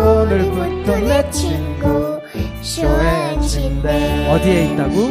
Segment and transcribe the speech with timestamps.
[0.00, 2.20] 오늘부터 내 친구
[3.42, 5.10] 침대 어디에 있다고?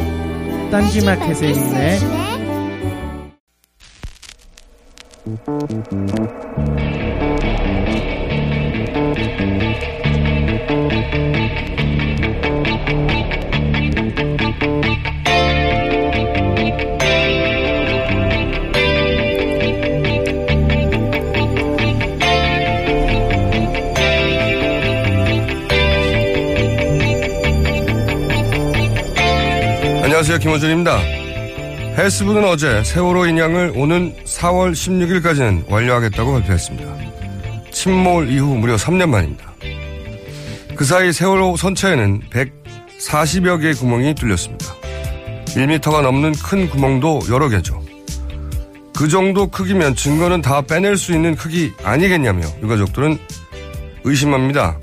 [0.72, 2.00] 딴지마켓에 있네
[30.30, 30.48] 안녕하세요.
[30.48, 30.98] 김호준입니다.
[31.98, 36.98] 헬스부는 어제 세월호 인양을 오는 4월 16일까지는 완료하겠다고 발표했습니다.
[37.72, 39.52] 침몰 이후 무려 3년 만입니다.
[40.76, 44.76] 그 사이 세월호 선체에는 140여 개의 구멍이 뚫렸습니다.
[45.48, 47.84] 1m가 넘는 큰 구멍도 여러 개죠.
[48.96, 53.18] 그 정도 크기면 증거는 다 빼낼 수 있는 크기 아니겠냐며 유가족들은
[54.04, 54.78] 의심합니다.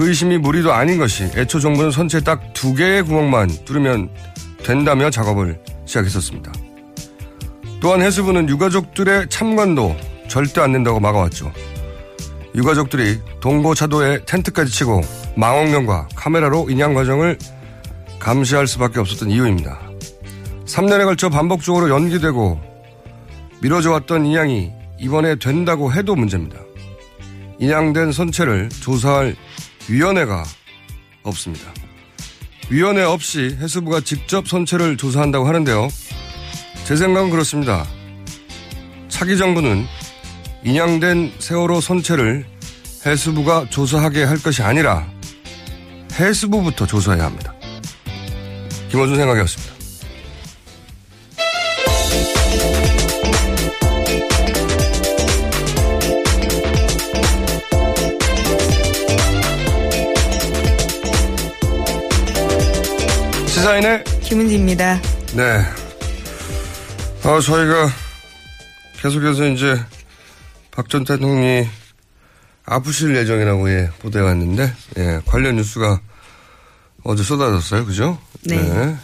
[0.00, 4.08] 그 의심이 무리도 아닌 것이 애초 정부는 선체 딱 두 개의 구멍만 뚫으면
[4.64, 6.50] 된다며 작업을 시작했었습니다.
[7.80, 9.94] 또한 해수부는 유가족들의 참관도
[10.26, 11.52] 절대 안 된다고 막아왔죠.
[12.54, 15.02] 유가족들이 동고차도에 텐트까지 치고
[15.36, 17.36] 망원경과 카메라로 인양 과정을
[18.18, 19.78] 감시할 수밖에 없었던 이유입니다.
[20.64, 22.58] 3년에 걸쳐 반복적으로 연기되고
[23.60, 26.58] 미뤄져 왔던 인양이 이번에 된다고 해도 문제입니다.
[27.58, 29.36] 인양된 선체를 조사할
[29.90, 30.44] 위원회가
[31.24, 31.72] 없습니다.
[32.70, 35.88] 위원회 없이 해수부가 직접 선체를 조사한다고 하는데요.
[36.84, 37.84] 제 생각은 그렇습니다.
[39.08, 39.84] 차기 정부는
[40.64, 42.46] 인양된 세월호 선체를
[43.04, 45.10] 해수부가 조사하게 할 것이 아니라
[46.12, 47.52] 해수부부터 조사해야 합니다.
[48.90, 49.79] 김원준 생각이었습니다.
[63.70, 65.00] 시사인의 김은지입니다.
[65.36, 65.42] 네.
[67.22, 67.88] 아, 저희가
[69.00, 69.80] 계속해서 이제
[70.72, 71.68] 박 전 대통령이
[72.64, 76.00] 아프실 예정이라고 예, 보도해 왔는데, 예, 관련 뉴스가
[77.04, 77.86] 어제 쏟아졌어요.
[77.86, 78.18] 그죠?
[78.44, 78.96] 네.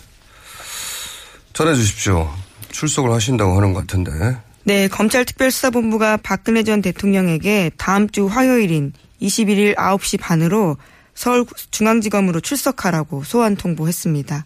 [1.53, 2.29] 전해 주십시오.
[2.73, 4.11] 출석을 하신다고 하는 것 같은데.
[4.65, 8.93] 네, 검찰 특별수사본부가 박근혜 전 대통령에게 다음 주 화요일인
[9.23, 10.77] 21일 9시 반으로
[11.15, 14.45] 서울중앙지검으로 출석하라고 소환 통보했습니다.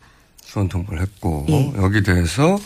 [0.50, 1.72] 소환 통보를 했고, 예.
[1.76, 2.58] 여기 대해서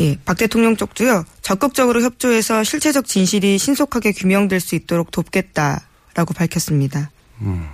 [0.00, 7.10] 예, 박 대통령 쪽도요, 적극적으로 협조해서 실체적 진실이 신속하게 규명될 수 있도록 돕겠다라고 밝혔습니다.
[7.40, 7.68] 음.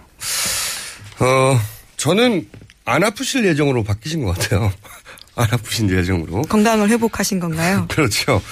[1.20, 1.60] 어,
[1.96, 2.48] 저는
[2.84, 4.72] 안 아프실 예정으로 바뀌신 것 같아요.
[5.36, 6.42] 안 아프신 예정으로.
[6.42, 7.86] 건강을 회복하신 건가요?
[7.90, 8.42] 그렇죠.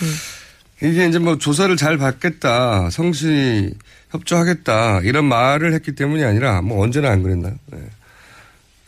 [0.82, 3.74] 이게 이제 뭐 조사를 잘 받겠다, 성실히
[4.10, 7.54] 협조하겠다, 이런 말을 했기 때문이 아니라 뭐 언제나 안 그랬나요?
[7.66, 7.78] 네.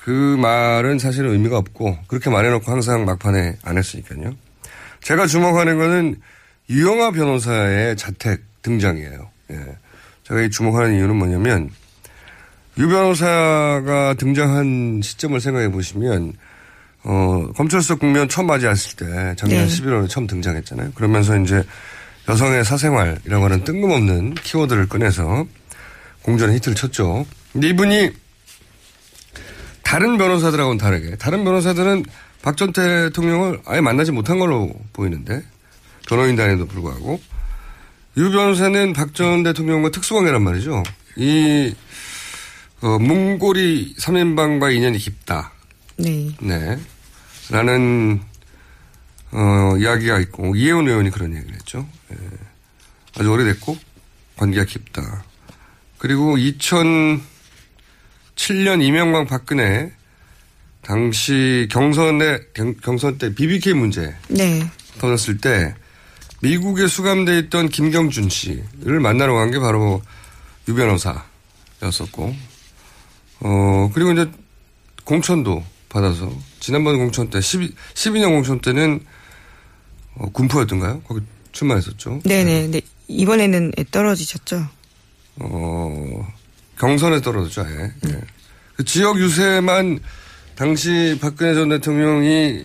[0.05, 4.35] 그 말은 사실은 의미가 없고 그렇게 말해놓고 항상 막판에 안 했으니까요.
[5.01, 6.17] 제가 주목하는 거는
[6.69, 9.31] 유영아 변호사의 자택 등장이에요.
[9.53, 9.57] 예.
[10.25, 11.71] 제가 이 주목하는 이유는 뭐냐면
[12.77, 16.35] 유 변호사가 등장한 시점을 생각해 보시면
[17.05, 19.67] 어, 검찰서 국면 처음 맞이했을 때 작년 네.
[19.67, 20.93] 11월에 처음 등장했잖아요.
[20.95, 21.63] 그러면서 이제
[22.29, 25.47] 여성의 사생활이라고 하는 뜬금없는 키워드를 꺼내서
[26.21, 27.25] 공전에 히트를 쳤죠.
[27.55, 28.24] 근데 이분이
[29.85, 32.05] 다른 변호사들하고는 다르게 다른 변호사들은
[32.43, 35.43] 박 전 대통령을 아예 만나지 못한 걸로 보이는데
[36.07, 37.21] 변호인단에도 불구하고
[38.17, 40.83] 유 변호사는 박 전 대통령과 특수관계란 말이죠.
[41.17, 41.75] 이
[42.83, 45.53] 어, 문고리 3인방과 인연이 깊다.
[45.97, 46.31] 네.
[46.41, 46.79] 네.
[47.51, 48.21] 라는,
[49.31, 51.87] 어, 이야기가 있고, 이혜원 의원이 그런 얘기를 했죠.
[52.13, 52.17] 예.
[53.19, 53.79] 아주 오래됐고,
[54.37, 55.25] 관계가 깊다.
[55.97, 56.37] 그리고
[58.37, 59.93] 2007년 이명박 박근혜,
[60.83, 64.63] 당시 경선에, 경, 경선 때 BBK 문제 네.
[64.99, 65.75] 터졌을 때,
[66.43, 70.03] 미국에 수감돼 있던 김경준 씨를 만나러 간 게 바로
[70.69, 72.35] 유 변호사였었고,
[73.41, 74.31] 어, 그리고 이제
[75.05, 79.05] 공천도 받아서 지난번 공천 때 12, 12년 공천 때는
[80.17, 81.03] 어, 군포였던가요?
[81.03, 81.21] 거기
[81.53, 82.21] 출마했었죠.
[82.25, 82.69] 네네.
[82.69, 82.81] 네.
[83.09, 84.67] 이번에는 떨어지셨죠?
[85.37, 86.27] 어,
[86.79, 87.67] 경선에 떨어졌죠.
[87.69, 87.93] 예.
[88.77, 90.01] 그 지역 유세만
[90.57, 92.65] 당시 박근혜 전 대통령이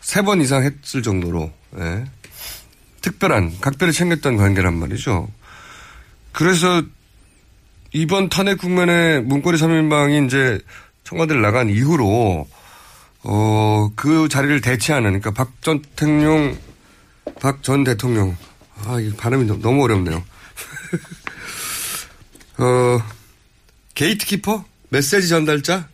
[0.00, 2.04] 세 번 이상 했을 정도로 예.
[3.00, 5.28] 특별한 각별히 챙겼던 관계란 말이죠.
[6.32, 6.82] 그래서
[7.92, 10.60] 이번 탄핵 국면에 문고리 3인방이 이제
[11.04, 12.48] 청와대를 나간 이후로
[13.24, 16.56] 어, 그 자리를 대체하는 그러니까 박 전 대통령
[17.40, 18.36] 박 전 대통령
[18.84, 20.16] 아, 이 발음이 너무 어렵네요.
[22.58, 22.98] 어,
[23.94, 24.64] 게이트키퍼?
[24.88, 25.88] 메시지 전달자?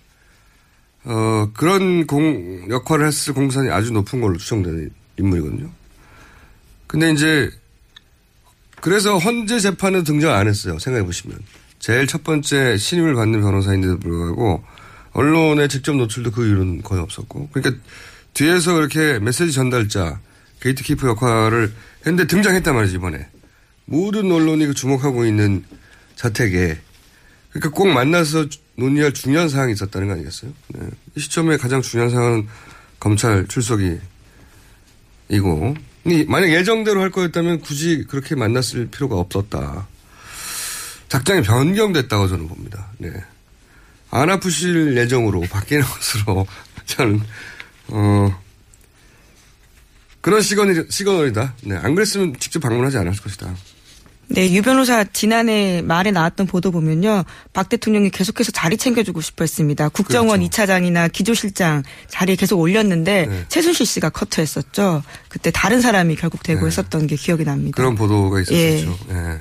[1.05, 5.71] 어, 그런 공, 역할을 했을 공산이 아주 높은 걸로 추정되는 인물이거든요.
[6.87, 7.51] 근데 이제,
[8.81, 10.79] 그래서 헌재 재판은 등장 안 했어요.
[10.79, 11.39] 생각해보시면.
[11.79, 14.65] 제일 첫 번째 신임을 받는 변호사인데도 불구하고,
[15.13, 17.51] 언론에 직접 노출도 그 이유는 거의 없었고.
[17.53, 17.83] 그러니까
[18.35, 20.21] 뒤에서 그렇게 메시지 전달자,
[20.61, 21.73] 게이트키퍼 역할을
[22.07, 23.29] 했는데 등장했단 말이지, 이번에.
[23.85, 25.65] 모든 언론이 그 주목하고 있는
[26.17, 26.79] 자택에
[27.51, 28.47] 그러니까 꼭 만나서
[28.77, 30.53] 논의할 중요한 사항이 있었다는 거 아니겠어요?
[30.69, 30.87] 네.
[31.17, 32.49] 이 시점에 가장 중요한 사항은
[33.01, 34.01] 검찰 출석이고
[36.07, 39.87] 이 만약 예정대로 할 거였다면 굳이 그렇게 만났을 필요가 없었다.
[41.09, 42.91] 작전이 변경됐다고 저는 봅니다.
[42.99, 43.11] 네.
[44.11, 46.47] 안 아프실 예정으로 바뀌는 것으로
[46.87, 47.21] 저는
[47.89, 48.43] 어
[50.21, 51.55] 그런 시그널, 시그널이다.
[51.63, 51.77] 네.
[51.77, 53.55] 안 그랬으면 직접 방문하지 않았을 것이다.
[54.31, 57.25] 네, 유 변호사 지난해 말에 나왔던 보도 보면요.
[57.55, 59.89] 박 대통령이 계속해서 자리 챙겨주고 싶어 했습니다.
[59.89, 60.63] 국정원 그렇죠.
[60.63, 63.45] 2차장이나 기조실장 자리에 계속 올렸는데 네.
[63.49, 65.03] 최순실 씨가 커트했었죠.
[65.29, 67.77] 그때 다른 사람이 결국 되고 했었던 게 기억이 납니다.
[67.77, 68.99] 그런 보도가 있었죠.
[69.11, 69.41] 예.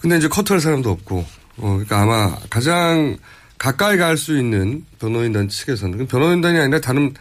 [0.00, 1.18] 근데 이제 커트할 사람도 없고,
[1.58, 3.18] 어, 그러니까 아마 가장
[3.58, 7.14] 가까이 갈 수 있는 변호인단 측에서는, 변호인단이 아니라 다른,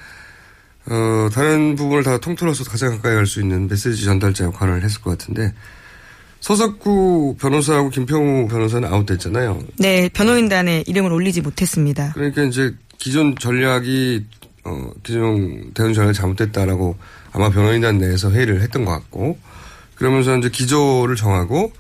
[0.88, 5.12] 어, 다른 부분을 다 통틀어서 가장 가까이 갈 수 있는 메시지 전달자 역할을 했을 것
[5.12, 5.53] 같은데,
[6.42, 9.62] 서석구 변호사하고 김평우 변호사는 아웃됐잖아요.
[9.78, 12.12] 네, 변호인단에 이름을 올리지 못했습니다.
[12.14, 14.26] 그러니까 이제 기존 전략이
[14.64, 16.96] 어 기존 대응 전략이 잘못됐다라고
[17.32, 19.38] 아마 변호인단 내에서 회의를 했던 것 같고
[19.96, 21.71] 그러면서 이제 기조를 정하고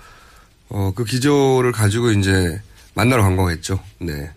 [0.69, 2.61] 어 그 기조를 가지고 이제
[2.93, 3.79] 만나러 간 거겠죠.
[3.99, 4.29] 네.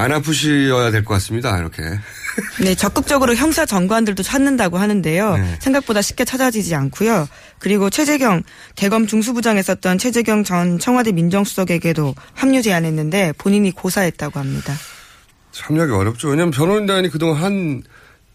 [0.00, 1.58] 안 아프셔야 될 것 같습니다.
[1.58, 1.82] 이렇게.
[2.62, 5.36] 네, 적극적으로 형사 정관들도 찾는다고 하는데요.
[5.36, 5.56] 네.
[5.60, 7.28] 생각보다 쉽게 찾아지지 않고요.
[7.58, 8.42] 그리고 최재경
[8.76, 14.74] 대검 중수부장에 썼던 최재경 전 청와대 민정수석에게도 합류 제안했는데 본인이 고사했다고 합니다.
[15.52, 16.28] 참여하기 어렵죠.
[16.28, 17.82] 왜냐하면 변호인단이 그동안 한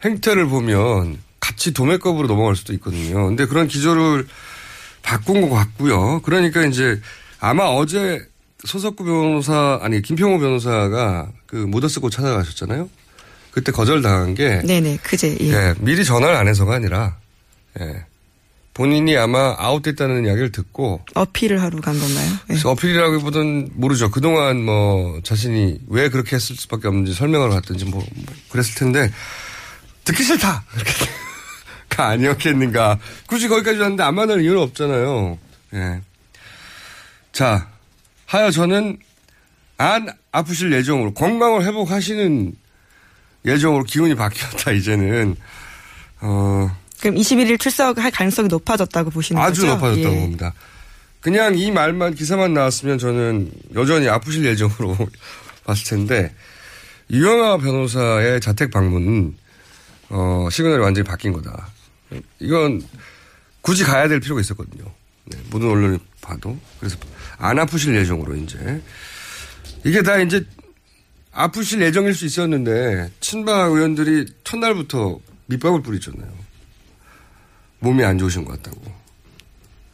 [0.04, 3.26] 행태를 보면 같이 도매급으로 넘어갈 수도 있거든요.
[3.28, 4.28] 근데 그런 기조를
[5.02, 6.22] 바꾼 것 같고요.
[6.22, 7.00] 그러니까 이제
[7.40, 8.20] 아마 어제
[8.66, 12.90] 소석구 변호사 아니 김평호 변호사가 그 모더스고 찾아가셨잖아요.
[13.52, 15.38] 그때 거절당한 게 네네, 그제.
[15.40, 15.48] 예.
[15.52, 17.16] 예, 미리 전화를 안 해서가 아니라
[17.80, 18.06] 예,
[18.74, 22.32] 본인이 아마 아웃됐다는 이야기를 듣고 어필을 하러 간 건가요?
[22.32, 22.38] 예.
[22.48, 24.12] 그래서 어필이라기보다는 모르죠.
[24.12, 29.10] 그동안 뭐 자신이 왜 그렇게 했을 수밖에 없는지 설명하러 갔든지 뭐, 뭐 그랬을 텐데
[30.04, 30.64] 듣기 싫다.
[30.76, 33.00] 이렇게가 아니었겠는가.
[33.28, 35.38] 굳이 거기까지 왔는데 안 만날 이유는 없잖아요.
[35.76, 36.02] 예.
[37.32, 37.70] 자,
[38.26, 38.98] 하여 저는
[39.78, 42.54] 안 아프실 예정으로 건강을 회복하시는
[43.46, 45.36] 예정으로 기운이 바뀌었다 이제는
[46.22, 46.70] 어
[47.02, 49.74] 그럼 21일 출석할 가능성이 높아졌다고 보시는 아주 거죠?
[49.74, 50.20] 높아졌다고 예.
[50.20, 50.54] 봅니다.
[51.20, 54.96] 그냥 이 말만 기사만 나왔으면 저는 여전히 아프실 예정으로
[55.66, 56.34] 봤을 텐데
[57.12, 59.36] 유영아 변호사의 자택 방문은
[60.10, 61.68] 어, 시그널이 완전히 바뀐 거다.
[62.40, 62.82] 이건
[63.62, 64.86] 굳이 가야 될 필요가 있었거든요.
[65.26, 66.58] 네, 모든 언론이 봐도.
[66.80, 66.98] 그래서
[67.38, 68.82] 안 아프실 예정으로 이제.
[69.84, 70.46] 이게 다 이제
[71.32, 76.32] 아프실 예정일 수 있었는데 친박 의원들이 첫날부터 밑밥을 뿌리잖아요.
[77.80, 78.82] 몸이 안 좋으신 것 같다고.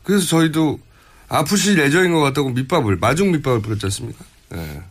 [0.04, 0.80] 그래서 저희도
[1.28, 4.24] 아프실 예정인 것 같다고 밑밥을, 마중 밑밥을 뿌렸지 않습니까?
[4.56, 4.82] 예.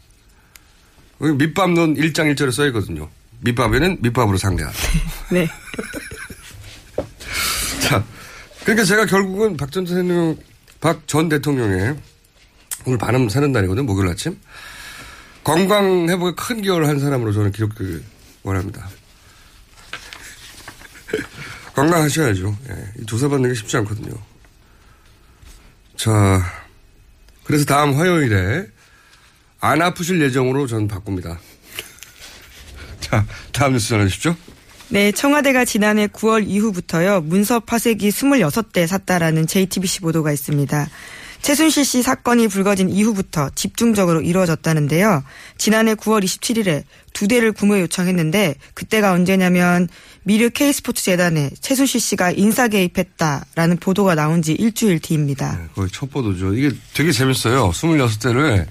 [1.23, 3.09] 여기 밑밥론 1장 1절에 써 있거든요.
[3.40, 4.76] 밑밥에는 밑밥으로 상대하다.
[5.33, 5.49] 네.
[7.83, 8.04] 자,
[8.62, 10.37] 그러니까 제가 결국은 박 전 대통령,
[10.80, 11.97] 박 전 대통령의
[12.87, 13.84] 오늘 반음 사는 날이거든요.
[13.84, 14.38] 목요일 아침.
[15.44, 18.02] 건강 회복에 큰 기여를 한 사람으로 저는 기록되길
[18.42, 18.88] 원합니다.
[21.75, 22.56] 건강하셔야죠.
[22.68, 24.12] 예, 조사받는 게 쉽지 않거든요.
[25.96, 26.42] 자,
[27.44, 28.66] 그래서 다음 화요일에
[29.60, 31.38] 안 아프실 예정으로 저는 바꿉니다.
[33.00, 34.34] 자, 다음 뉴스 전해주십시오.
[34.88, 40.88] 네, 청와대가 지난해 9월 이후부터요, 문서 파쇄기 26대 샀다라는 JTBC 보도가 있습니다.
[41.42, 45.25] 최순실 씨 사건이 불거진 이후부터 집중적으로 이루어졌다는데요.
[45.59, 49.88] 지난해 9월 27일에 두 대를 구매 요청했는데 그때가 언제냐면
[50.23, 55.56] 미르 K스포츠 재단에 최순실 씨가 인사 개입했다라는 보도가 나온 지 일주일 뒤입니다.
[55.59, 56.54] 네, 거의 첫 보도죠.
[56.54, 57.70] 이게 되게 재밌어요.
[57.70, 58.66] 26대를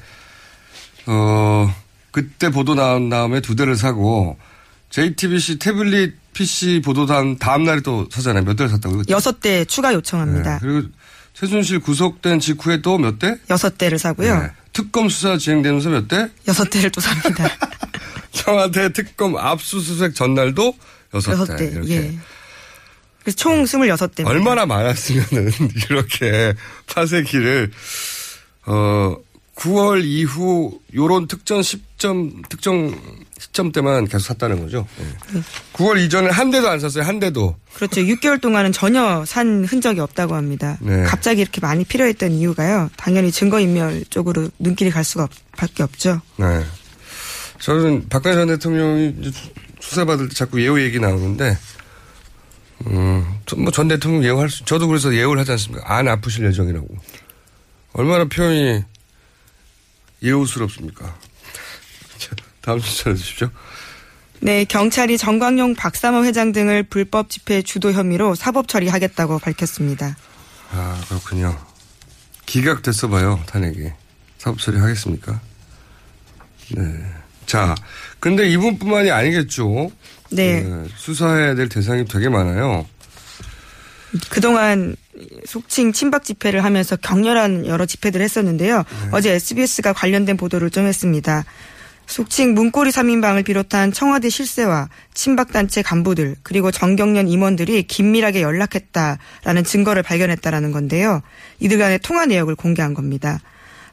[1.07, 1.73] 어
[2.11, 4.37] 그때 보도 나온 다음에 두 대를 사고
[4.89, 8.43] JTBC 태블릿 PC 보도 다음 다음 날에 또 사잖아요.
[8.43, 9.03] 몇 대를 샀다고요?
[9.09, 10.53] 여섯 대 추가 요청합니다.
[10.53, 10.87] 네, 그리고
[11.39, 13.37] 최순실 구속된 직후에 또 몇 대?
[13.49, 14.39] 여섯 대를 사고요.
[14.41, 14.49] 네.
[14.73, 16.29] 특검 수사 진행되면서 몇 대?
[16.47, 17.49] 여섯 대를 또 삽니다.
[18.31, 20.73] 청와대 특검 압수수색 전날도
[21.13, 21.69] 여섯 여섯 대.
[21.69, 21.75] 대.
[21.75, 21.95] 이렇게.
[21.95, 22.17] 예.
[23.23, 24.25] 그래서 총 26대.
[24.25, 25.51] 얼마나 많았으면은
[25.89, 26.53] 이렇게
[26.87, 27.71] 파쇄기를
[28.65, 29.15] 어
[29.55, 32.97] 9월 이후 요런 특정 시점 특정
[33.39, 34.85] 시점 때만 계속 샀다는 거죠.
[34.99, 35.41] 예.
[35.73, 37.03] 9월 이전에 한 대도 안 샀어요.
[37.05, 37.55] 한 대도.
[37.73, 38.01] 그렇죠.
[38.01, 40.77] 6개월 동안은 전혀 산 흔적이 없다고 합니다.
[40.81, 41.03] 네.
[41.03, 42.89] 갑자기 이렇게 많이 필요했던 이유가요.
[42.97, 46.21] 당연히 증거인멸 쪽으로 눈길이 갈 수가 없, 밖에 없죠.
[46.37, 46.63] 네.
[47.59, 49.15] 저는 박근혜 전 대통령이
[49.79, 51.57] 수사받을 때 자꾸 예우 얘기 나오는데,
[52.87, 53.25] 음,
[53.57, 55.83] 뭐 전 대통령 예우할 수, 저도 그래서 예우를 하지 않습니까?
[55.93, 56.87] 안 아프실 예정이라고.
[57.93, 58.83] 얼마나 표현이
[60.23, 61.15] 예우스럽습니까?
[62.61, 63.49] 자, 다음 주제 전해주십시오.
[64.41, 70.15] 네, 경찰이 정광용 박사모 회장 등을 불법 집회 주도 혐의로 사법 처리하겠다고 밝혔습니다.
[70.71, 71.57] 아, 그렇군요.
[72.45, 73.89] 기각됐어 봐요, 탄핵이.
[74.37, 75.39] 사법 처리하겠습니까?
[76.75, 76.81] 네.
[77.45, 77.75] 자,
[78.19, 79.91] 근데 이분뿐만이 아니겠죠.
[80.31, 80.65] 네.
[80.95, 82.85] 수사해야 될 대상이 되게 많아요.
[84.29, 84.95] 그동안
[85.45, 88.83] 속칭 친박 집회를 하면서 격렬한 여러 집회들을 했었는데요.
[89.11, 91.43] 어제 SBS가 관련된 보도를 좀 했습니다.
[92.09, 100.71] 속칭 문고리 3인방을 비롯한 청와대 실세와 친박단체 간부들 그리고 정경련 임원들이 긴밀하게 연락했다라는 증거를 발견했다라는
[100.71, 101.21] 건데요.
[101.59, 103.39] 이들 간의 통화 내역을 공개한 겁니다.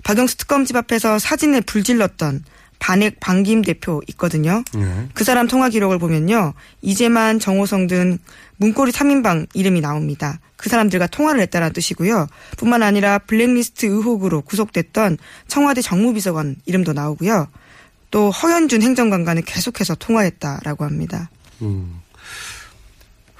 [0.02, 2.44] 박영수 특검집 앞에서 사진에 불질렀던
[2.78, 4.62] 반액 방김 대표 있거든요.
[4.74, 5.08] 네.
[5.12, 6.54] 그 사람 통화 기록을 보면요.
[6.82, 8.18] 이재만, 정호성 등
[8.56, 10.40] 문고리 3인방 이름이 나옵니다.
[10.56, 12.28] 그 사람들과 통화를 했다는 뜻이고요.
[12.56, 15.18] 뿐만 아니라 블랙리스트 의혹으로 구속됐던
[15.48, 17.48] 청와대 정무비서관 이름도 나오고요.
[18.16, 21.28] 또 허현준 행정관과는 계속해서 통화했다라고 합니다.
[21.60, 22.00] 음.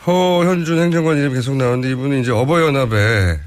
[0.06, 3.40] 허현준 행정관 이름 계속 나오는데 이분은 이제 어버이연합에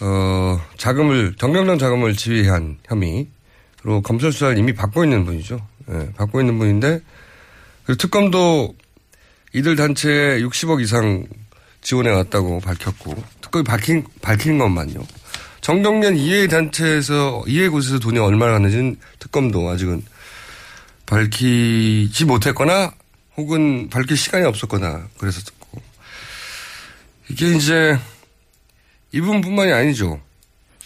[0.00, 5.60] 어 자금을 정경련 자금을 지휘한 혐의로 검찰 수사를 이미 받고 있는 분이죠.
[5.90, 7.00] 예, 받고 있는 분인데
[7.84, 8.74] 그 특검도
[9.52, 11.26] 이들 단체에 60억 이상
[11.82, 15.06] 지원해 왔다고 밝혔고 특검이 밝힌 밝힌 것만요.
[15.60, 20.02] 정경련 이해 단체에서 이해 곳에서 돈이 얼마나 갔는지는 특검도 아직은
[21.12, 22.92] 밝히지 못했거나
[23.36, 25.82] 혹은 밝힐 시간이 없었거나 그래서 듣고
[27.28, 27.98] 이게 이제
[29.12, 30.20] 이분뿐만이 아니죠.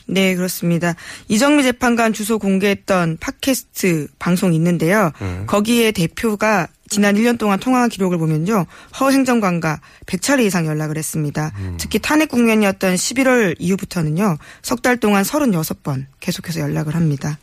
[0.09, 0.95] 네, 그렇습니다.
[1.29, 5.13] 이정미 재판관 주소 공개했던 팟캐스트 방송 있는데요.
[5.21, 5.43] 네.
[5.47, 8.67] 거기에 대표가 지난 1년 동안 통화 기록을 보면요.
[9.01, 11.53] 허 행정관과 100차례 이상 연락을 했습니다.
[11.59, 11.77] 음.
[11.79, 14.39] 특히 탄핵 국면이었던 11월 이후부터는요.
[14.63, 17.39] 석 달 동안 36번 계속해서 연락을 합니다.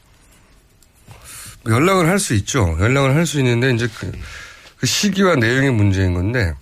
[1.67, 2.77] 연락을 할 수 있죠.
[2.79, 4.12] 연락을 할 수 있는데 이제 그,
[4.77, 6.53] 그 시기와 내용의 문제인 건데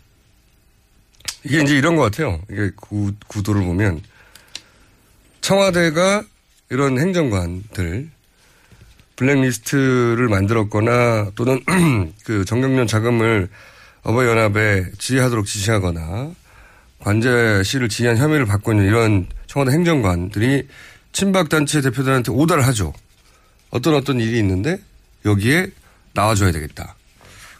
[1.44, 2.40] 이게 이제 이런 것 같아요.
[2.50, 4.02] 이게 구, 구도를 보면
[5.42, 6.24] 청와대가
[6.70, 8.10] 이런 행정관들
[9.16, 11.62] 블랙리스트를 만들었거나 또는
[12.24, 13.50] 그 정경련 자금을
[14.04, 16.32] 어버이연합에 지휘하도록 지시하거나
[17.00, 20.68] 관제실을 지휘한 혐의를 받고 있는 이런 청와대 행정관들이
[21.12, 22.94] 친박단체 대표들한테 오다를 하죠.
[23.70, 24.80] 어떤 어떤 일이 있는데
[25.26, 25.72] 여기에
[26.14, 26.96] 나와줘야 되겠다.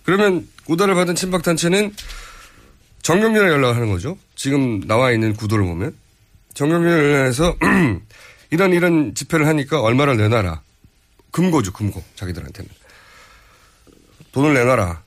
[0.04, 1.94] 그러면 오다를 받은 친박단체는
[3.02, 4.18] 정경련에 연락을 하는 거죠.
[4.36, 5.96] 지금 나와 있는 구도를 보면.
[6.54, 7.58] 정경련에서
[8.52, 10.62] 이런 이런 집회를 하니까 얼마를 내놔라.
[11.32, 12.04] 금고죠, 금고.
[12.16, 12.70] 자기들한테는.
[14.34, 15.02] 돈을 내놔라.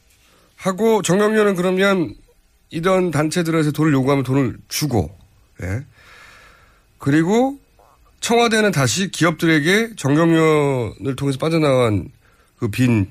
[0.57, 2.15] 하고 정경련은 그러면
[2.71, 5.17] 이런 단체들에서 돈을 요구하면 돈을 주고,
[5.63, 5.85] 예.
[6.99, 7.59] 그리고
[8.21, 12.09] 청와대는 다시 기업들에게 정경련을 통해서 빠져나간
[12.65, 13.07] 그 빈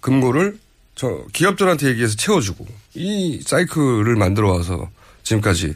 [0.00, 0.58] 금고를
[0.96, 4.90] 저 기업들한테 얘기해서 채워주고 이 사이클을 만들어 와서
[5.22, 5.74] 지금까지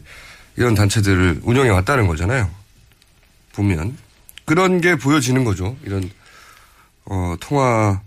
[0.57, 2.49] 이런 단체들을 운영해 왔다는 거잖아요.
[3.53, 3.97] 보면
[4.45, 5.77] 그런 게 보여지는 거죠.
[5.85, 6.09] 이런
[7.05, 8.01] 어, 통화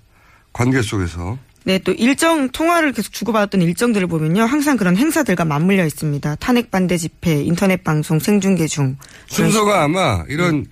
[0.53, 4.43] 관계 속에서 네, 또 일정 통화를 계속 주고받았던 일정들을 보면요.
[4.43, 6.37] 항상 그런 행사들과 맞물려 있습니다.
[6.37, 8.97] 탄핵 반대 집회, 인터넷 방송, 생중계 중.
[9.29, 10.67] 순서가 아마 이런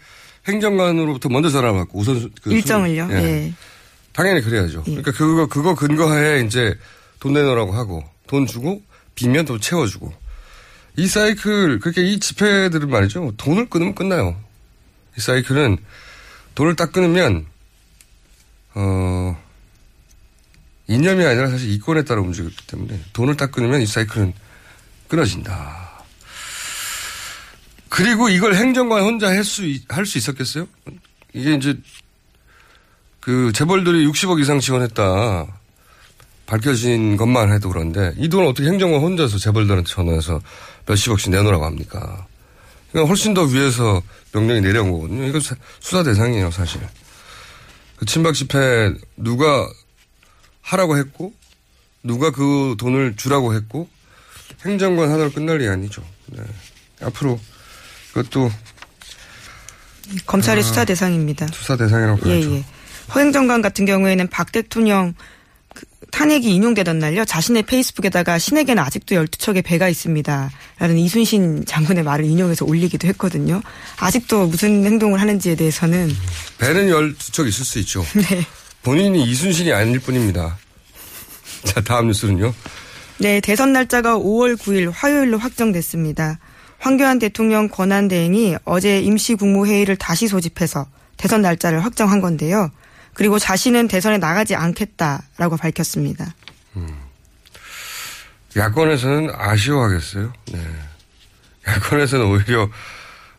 [0.47, 3.09] 행정관으로부터 먼저 전화 받고 우선 그 일정을요.
[3.09, 3.23] 순- 예.
[3.25, 3.53] 예.
[4.15, 4.85] 당연히 그래야죠.
[4.85, 6.79] 그러니까 그거 그거 근거하에 이제
[7.21, 8.83] 돈 내놓으라고 하고 돈 주고
[9.15, 10.13] 빈면 또 채워주고
[10.97, 13.33] 이 사이클 그렇게 이 집회들은 말이죠.
[13.37, 14.41] 돈을 끊으면 끝나요.
[15.19, 15.79] 이 사이클은
[16.55, 17.47] 돈을 딱 끊으면
[18.75, 19.37] 어
[20.87, 24.33] 이념이 아니라 사실 이권에 따라 움직이기 때문에 돈을 딱 끊으면 이 사이클은
[25.09, 26.05] 끊어진다.
[27.89, 30.69] 그리고 이걸 행정관 혼자 할 수 할수 있었겠어요?
[31.33, 31.77] 이게 이제
[33.25, 35.47] 그 재벌들이 60억 이상 지원했다.
[36.47, 40.41] 밝혀진 것만 해도 그런데 이 돈을 어떻게 행정관 혼자서 재벌들한테 전화해서
[40.87, 42.27] 몇십억씩 내놓으라고 합니까?
[42.93, 44.03] 그러니까 훨씬 더 위에서
[44.33, 45.25] 명령이 내려온 거거든요.
[45.25, 46.83] 이거 사- 수사 대상이에요, 사실.
[47.97, 49.67] 그 친박 집회 누가
[50.61, 51.33] 하라고 했고
[52.03, 53.89] 누가 그 돈을 주라고 했고
[54.67, 56.03] 행정관 하나로 끝날 일이 아니죠.
[56.27, 56.43] 네.
[57.01, 57.41] 앞으로
[58.13, 58.51] 그것도
[60.27, 61.47] 검찰의 아, 수사 대상입니다.
[61.49, 62.55] 수사 대상이라고 예, 봐야죠.
[62.57, 62.65] 예.
[63.15, 65.15] 허행정관 같은 경우에는 박 대통령
[65.75, 67.25] 그 탄핵이 인용되던 날요.
[67.25, 70.51] 자신의 페이스북에다가 신에게는 아직도 12척의 배가 있습니다.
[70.79, 73.63] 라는 이순신 장군의 말을 인용해서 올리기도 했거든요.
[73.99, 76.11] 아직도 무슨 행동을 하는지에 대해서는
[76.59, 78.05] 배는 12척 있을 수 있죠.
[78.15, 78.45] 네.
[78.83, 80.59] 본인이 이순신이 아닐 뿐입니다.
[81.65, 82.53] 자, 다음 뉴스는요.
[83.19, 86.39] 네, 대선 날짜가 5월 9일 화요일로 확정됐습니다.
[86.79, 90.87] 황교안 대통령 권한대행이 어제 임시국무회의를 다시 소집해서
[91.17, 92.71] 대선 날짜를 확정한 건데요.
[93.15, 96.35] 그리고 자신은 대선에 나가지 않겠다라고 밝혔습니다.
[98.57, 100.33] 야권에서는 아쉬워하겠어요.
[100.53, 100.61] 네.
[101.67, 102.69] 야권에서는 오히려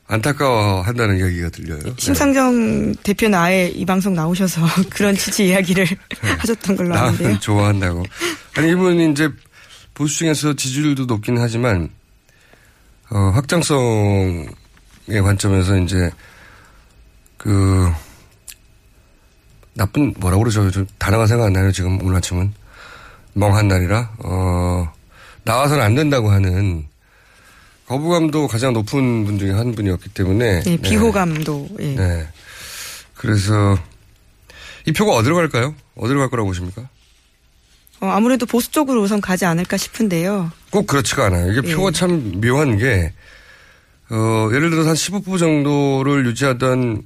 [0.08, 1.80] 안타까워한다는 이야기가 들려요.
[1.80, 1.94] 네.
[1.98, 4.62] 심상정 대표는 아예 이 방송 나오셔서
[4.92, 5.88] 그런 취지 이야기를
[6.40, 7.40] 하셨던 걸로 아는데요.
[7.40, 8.04] 좋아한다고.
[8.56, 9.30] 아니, 이분이 이제
[9.94, 11.90] 보수 중에서 지지율도 높긴 하지만,
[13.10, 14.48] 어, 확장성의
[15.24, 16.12] 관점에서 이제,
[17.38, 17.92] 그,
[19.76, 20.72] 나쁜, 뭐라고 그러죠?
[20.72, 22.54] 좀 단어가 생각 안 나요, 지금 오늘 아침은.
[23.34, 24.92] 멍한 날이라, 어,
[25.44, 26.88] 나와서는 안 된다고 하는
[27.86, 30.64] 거부감도 가장 높은 분 중에 한 분이었기 때문에.
[30.64, 31.70] 네, 비호감도.
[31.80, 31.96] 예.
[31.96, 32.28] 네.
[33.14, 33.78] 그래서
[34.86, 35.76] 이 표가 어디로 갈까요?
[35.96, 36.90] 어디로 갈 거라고 보십니까?
[38.00, 40.52] 어, 아무래도 보수 쪽으로 우선 가지 않을까 싶은데요.
[40.72, 41.52] 꼭 그렇지가 않아요.
[41.52, 41.76] 이게 예.
[41.76, 43.14] 표가 참 묘한 게,
[44.10, 47.04] 어, 예를 들어서 한 15% 정도를 유지하던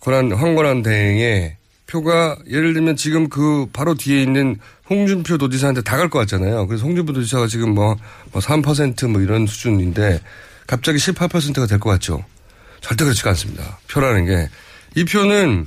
[0.00, 1.56] 권한, 황권한 대행의
[1.90, 4.56] 표가 예를 들면 지금 그 바로 뒤에 있는
[4.88, 6.66] 홍준표 도지사한테 다 갈 것 같잖아요.
[6.66, 7.96] 그래서 홍준표 도지사가 지금 뭐,
[8.32, 10.20] 뭐 3%뭐 이런 수준인데
[10.66, 12.24] 갑자기 18%가 될 것 같죠.
[12.80, 13.78] 절대 그렇지가 않습니다.
[13.90, 14.48] 표라는 게.
[14.96, 15.66] 이 표는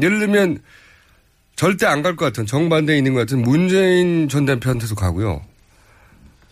[0.00, 0.58] 예를 들면
[1.56, 5.42] 절대 안 갈 것 같은 정반대에 있는 것 같은 문재인 전 대표한테도 가고요.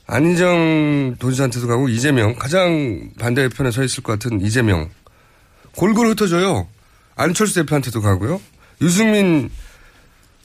[0.07, 4.89] 안희정 도지사한테도 가고 이재명 가장 반대편에 서 있을 것 같은 이재명
[5.75, 6.69] 골고루 흩어져요.
[7.17, 8.41] 안철수 대표한테도 가고요.
[8.81, 9.51] 유승민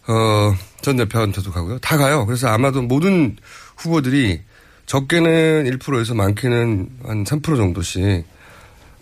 [0.07, 1.79] 어, 전 대표한테도 가고요.
[1.79, 2.25] 다 가요.
[2.25, 3.37] 그래서 아마도 모든
[3.77, 4.41] 후보들이
[4.85, 8.25] 적게는 1%에서 많게는 한 3% 정도씩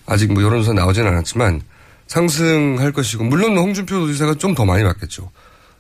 [0.06, 1.62] 아직 뭐 여론조사 나오지는 않았지만
[2.08, 5.32] 상승할 것이고 물론 홍준표 도지사가 좀 더 많이 받겠죠.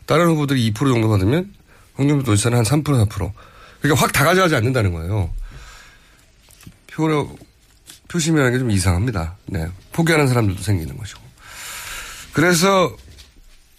[0.05, 1.53] 다른 후보들이 2% 정도 받으면
[1.97, 3.31] 홍준표 도지사는 한 3% 4%.
[3.81, 5.29] 그러니까 확 다 가져가지 않는다는 거예요.
[6.91, 7.35] 표로
[8.07, 9.37] 표심이라는 게 좀 이상합니다.
[9.47, 9.67] 네.
[9.91, 11.19] 포기하는 사람들도 생기는 것이고.
[12.33, 12.95] 그래서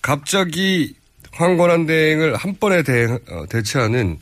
[0.02, 0.94] 갑자기
[1.32, 4.18] 황권한 대행을 한 번에 대행, 어, 대체하는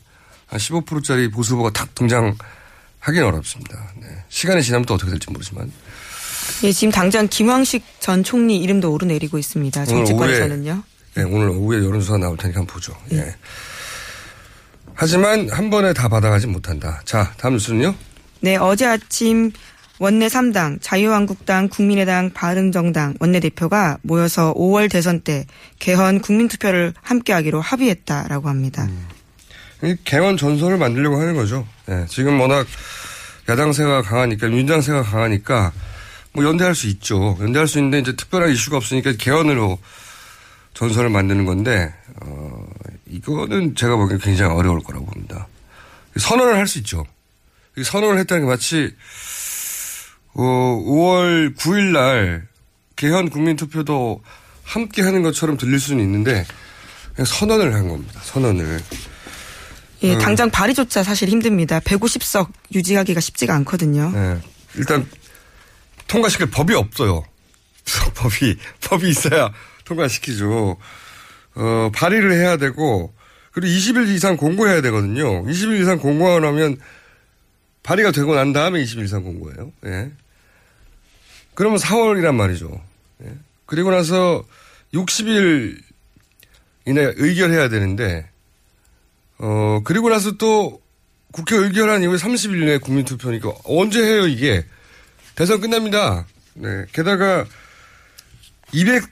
[0.46, 3.92] 한 15%짜리 보수 후보가 탁 등장하기는 어렵습니다.
[4.00, 4.06] 네.
[4.28, 5.70] 시간이 지나면 또 어떻게 될지 모르지만.
[6.64, 9.80] 예, 지금 당장 김황식 전 총리 이름도 오르내리고 있습니다.
[9.82, 10.82] 오늘 정치권에서는요.
[11.14, 12.94] 네, 오늘 오후에 여론조사 나올 테니까 한번 보죠.
[13.12, 13.34] 예.
[14.94, 17.00] 하지만 한 번에 다 받아가지 못한다.
[17.04, 17.94] 자, 다음 뉴스는요?
[18.40, 19.52] 네, 어제 아침
[20.00, 25.46] 원내 3당, 자유한국당, 국민의당, 바른정당 원내대표가 모여서 5월 대선 때
[25.80, 28.88] 개헌 국민투표를 함께하기로 합의했다라고 합니다.
[29.82, 31.66] 이 개헌 전선을 만들려고 하는 거죠.
[31.88, 32.66] 예, 지금 워낙
[33.48, 35.72] 야당세가 강하니까 민주당세가 강하니까
[36.32, 37.36] 뭐 연대할 수 있죠.
[37.40, 39.78] 연대할 수 있는데 이제 특별한 이슈가 없으니까 개헌으로
[40.74, 42.66] 전선을 만드는 건데 어,
[43.06, 45.48] 이거는 제가 보기엔 굉장히 어려울 거라고 봅니다.
[46.16, 47.04] 선언을 할 수 있죠.
[47.76, 48.94] 이 선언을 했다는 게 마치
[50.38, 52.46] 어, 5월 9일 날
[52.94, 54.22] 개헌 국민투표도
[54.62, 56.46] 함께 하는 것처럼 들릴 수는 있는데
[57.14, 58.20] 그냥 선언을 한 겁니다.
[58.22, 58.80] 선언을.
[60.04, 60.18] 예, 음.
[60.18, 61.80] 당장 발의조차 사실 힘듭니다.
[61.80, 64.12] 150석 유지하기가 쉽지가 않거든요.
[64.14, 64.38] 네.
[64.76, 65.08] 일단
[66.06, 67.24] 통과시킬 법이 없어요.
[68.14, 69.52] 법이 법이 있어야
[69.86, 70.76] 통과시키죠.
[71.56, 73.12] 어, 발의를 해야 되고
[73.50, 75.42] 그리고 20일 이상 공고해야 되거든요.
[75.46, 76.78] 20일 이상 공고하고 나면
[77.82, 79.72] 발의가 되고 난 다음에 20일 이상 공고해요.
[79.86, 80.12] 예.
[81.58, 82.70] 그러면 4월이란 말이죠.
[83.24, 83.32] 예.
[83.66, 84.44] 그리고 나서
[84.94, 85.76] 60일
[86.86, 88.30] 이내 의결해야 되는데
[89.38, 90.80] 어 그리고 나서 또
[91.32, 94.64] 국회 의결한 이후에 30일 내에 국민투표니까 언제 해요 이게
[95.34, 96.28] 대선 끝납니다.
[96.54, 97.44] 네 게다가
[98.70, 99.02] 200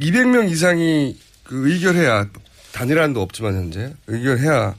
[0.00, 2.30] 200명 이상이 그 의결해야
[2.72, 4.74] 단일화도 없지만 현재 의결해야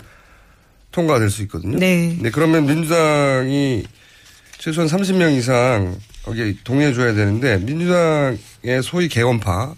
[0.92, 1.78] 통과될 수 있거든요.
[1.78, 2.18] 네.
[2.34, 3.84] 그러면 민주당이
[4.58, 9.76] 최소한 30명 이상 거기에 동의해줘야 되는데 민주당의 소위 개헌파들조차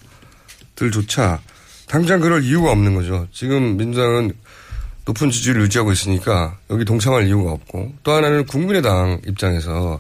[1.88, 3.28] 당장 그럴 이유가 없는 거죠.
[3.32, 4.34] 지금 민주당은
[5.06, 10.00] 높은 지지를 유지하고 있으니까 여기 동참할 이유가 없고 또 하나는 국민의당 입장에서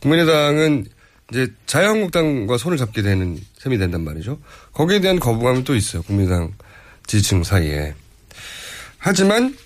[0.00, 0.86] 국민의당은
[1.30, 4.38] 이제 자유한국당과 손을 잡게 되는 셈이 된단 말이죠.
[4.72, 6.02] 거기에 대한 거부감이 또 있어요.
[6.02, 6.52] 국민의당
[7.06, 7.94] 지지층 사이에.
[8.98, 9.56] 하지만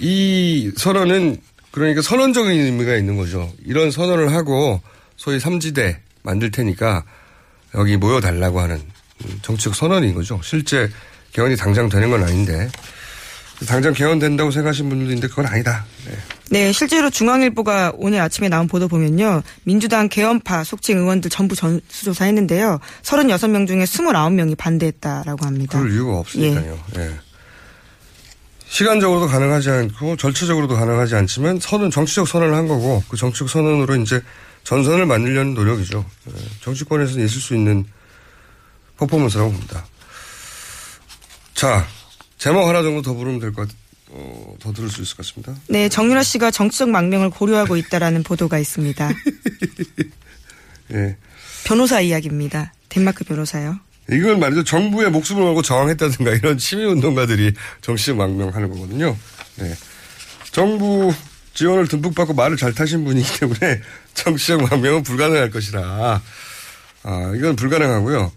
[0.00, 1.36] 이 선언은
[1.72, 3.50] 그러니까 선언적인 의미가 있는 거죠.
[3.64, 4.80] 이런 선언을 하고
[5.16, 7.04] 소위 삼지대 만들 테니까
[7.74, 8.80] 여기 모여달라고 하는
[9.42, 10.40] 정치적 선언인 거죠.
[10.44, 10.90] 실제
[11.32, 12.68] 개헌이 당장 되는 건 아닌데
[13.66, 15.84] 당장 개헌된다고 생각하시는 분들도 있는데 그건 아니다.
[16.06, 16.16] 네.
[16.50, 19.42] 네, 실제로 중앙일보가 오늘 아침에 나온 보도 보면요.
[19.64, 22.78] 민주당 개헌파 속칭 의원들 전부 전수조사 했는데요.
[23.02, 25.78] 36명 중에 29명이 반대했다라고 합니다.
[25.78, 26.78] 그럴 이유가 없으니까요.
[26.98, 27.10] 예.
[28.72, 34.22] 시간적으로도 가능하지 않고 절차적으로도 가능하지 않지만 선언 정치적 선언을 한 거고 그 정치적 선언으로 이제
[34.64, 36.02] 전선을 만들려는 노력이죠.
[36.28, 36.32] 예.
[36.62, 37.84] 정치권에서는 있을 수 있는
[38.96, 39.84] 퍼포먼스라고 봅니다.
[41.52, 41.86] 자
[42.38, 43.76] 제목 하나 정도 더 부르면 될 것 같.
[44.14, 45.54] 어, 더 들을 수 있을 것 같습니다.
[45.68, 49.10] 네, 정유라 씨가 정치적 망명을 고려하고 있다라는 보도가 있습니다.
[50.92, 51.16] 예.
[51.64, 52.72] 변호사 이야기입니다.
[52.90, 53.78] 덴마크 변호사요.
[54.10, 54.64] 이건 말이죠.
[54.64, 59.16] 정부의 목숨을 걸고 저항했다든가 이런 시민운동가들이 정치적 망명하는 거거든요.
[59.56, 59.74] 네.
[60.50, 61.12] 정부
[61.54, 63.80] 지원을 듬뿍 받고 말을 잘 타신 분이기 때문에
[64.14, 66.20] 정치적 망명은 불가능할 것이라.
[67.04, 68.32] 아, 이건 불가능하고요.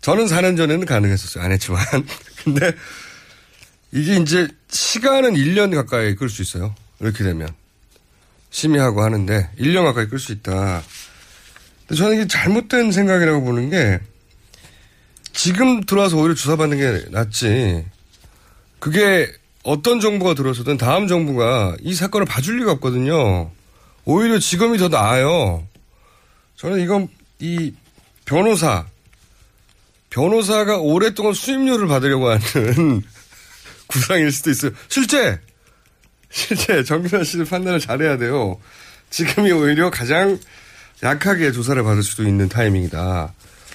[0.00, 1.44] 저는 4년 전에는 가능했었어요.
[1.44, 1.84] 안 했지만.
[2.42, 2.72] 근데
[3.92, 6.74] 이게 이제 시간은 1년 가까이 끌 수 있어요.
[7.00, 7.48] 이렇게 되면.
[8.50, 10.82] 심의하고 하는데 1년 가까이 끌 수 있다.
[11.94, 14.00] 저는 이게 잘못된 생각이라고 보는 게
[15.32, 17.84] 지금 들어와서 오히려 조사받는 게 낫지.
[18.78, 23.50] 그게 어떤 정부가 들어서든 다음 정부가 이 사건을 봐줄 리가 없거든요.
[24.04, 25.66] 오히려 지금이 더 나아요.
[26.56, 27.72] 저는 이건 이
[28.24, 28.86] 변호사,
[30.10, 33.02] 변호사가 오랫동안 수임료를 받으려고 하는
[33.86, 34.72] 구상일 수도 있어요.
[34.88, 35.40] 실제,
[36.30, 38.58] 실제 정준하 씨는 판단을 잘해야 돼요.
[39.10, 40.38] 지금이 오히려 가장
[41.02, 43.32] 약하게 조사를 받을 수도 있는 타이밍이다.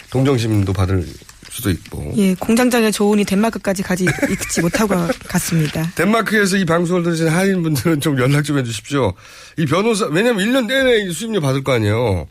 [0.10, 1.06] 동정심도 받을
[1.50, 2.14] 수도 있고.
[2.18, 4.96] 예, 공장장의 조언이 덴마크까지 가지 있지 못하고
[5.28, 5.90] 갔습니다.
[5.96, 9.14] 덴마크에서 이 방송을 들으신 한인분들은 좀 연락 좀 해주십시오.
[9.58, 12.28] 이 변호사, 왜냐면 1년 내내 수임료 받을 거 아니에요.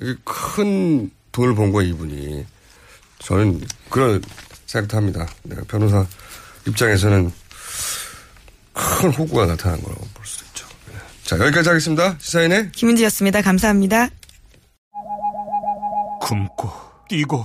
[0.00, 2.44] 이게 큰 돈을 번 거예요, 이분이.
[3.20, 3.60] 저는
[3.90, 4.22] 그런
[4.66, 5.26] 생각도 합니다.
[5.42, 6.06] 내가 변호사
[6.66, 7.30] 입장에서는
[8.72, 10.66] 큰 호구가 나타난 거라고 볼 수도 있죠.
[10.90, 10.98] 네.
[11.22, 12.16] 자, 여기까지 하겠습니다.
[12.18, 13.42] 시사인의 김은지였습니다.
[13.42, 14.08] 감사합니다.
[16.20, 16.70] 굶고
[17.08, 17.44] 뛰고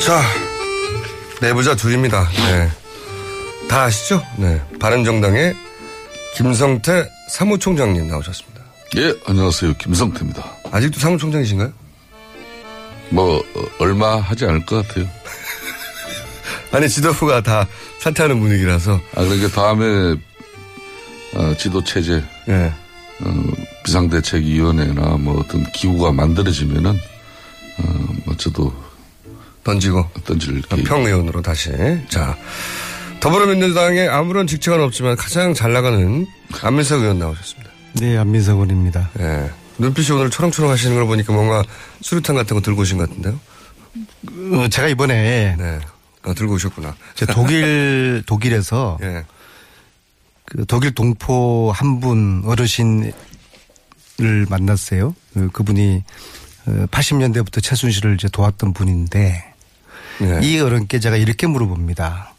[0.00, 0.20] 자,
[1.40, 2.28] 내부자 둘입니다.
[2.28, 2.70] 네.
[3.68, 4.22] 다 아시죠?
[4.36, 4.62] 네.
[4.78, 5.56] 바른정당의
[6.36, 8.60] 김성태 사무총장님 나오셨습니다.
[8.98, 9.74] 예, 안녕하세요.
[9.78, 10.44] 김성태입니다.
[10.72, 11.72] 아직도 사무총장이신가요?
[13.10, 15.08] 뭐, 어, 얼마 하지 않을 것 같아요.
[16.72, 17.66] 아니, 지도부가 다
[18.00, 19.00] 사퇴하는 분위기라서.
[19.14, 20.16] 아, 그러니까 다음에,
[21.34, 22.72] 어, 지도체제, 예.
[23.22, 23.42] 어,
[23.84, 26.90] 비상대책위원회나 뭐 어떤 기구가 만들어지면은,
[27.78, 28.72] 어, 뭐 저도.
[29.62, 30.08] 던지고.
[30.24, 31.70] 던질 평의원으로 다시.
[32.08, 32.36] 자.
[33.20, 36.26] 더불어민주당에 아무런 직책은 없지만 가장 잘 나가는
[36.62, 37.70] 안민석 의원 나오셨습니다.
[37.94, 39.10] 네, 안민석 의원입니다.
[39.20, 39.50] 예.
[39.78, 41.62] 눈빛이 오늘 초롱초롱 하시는 걸 보니까 뭔가
[42.00, 43.38] 수류탄 같은 거 들고 오신 것 같은데요?
[44.54, 45.56] 어, 제가 이번에.
[45.58, 45.78] 네.
[46.22, 46.94] 아, 들고 오셨구나.
[47.14, 48.98] 제 독일, 독일에서.
[49.02, 49.24] 예.
[50.50, 53.12] 그 독일 동포 한 분 어르신을
[54.48, 55.14] 만났어요.
[55.34, 56.02] 그, 그분이
[56.66, 59.44] 80년대부터 최순실을 이제 도왔던 분인데.
[60.22, 60.40] 예.
[60.42, 62.34] 이 어른께 제가 이렇게 물어봅니다.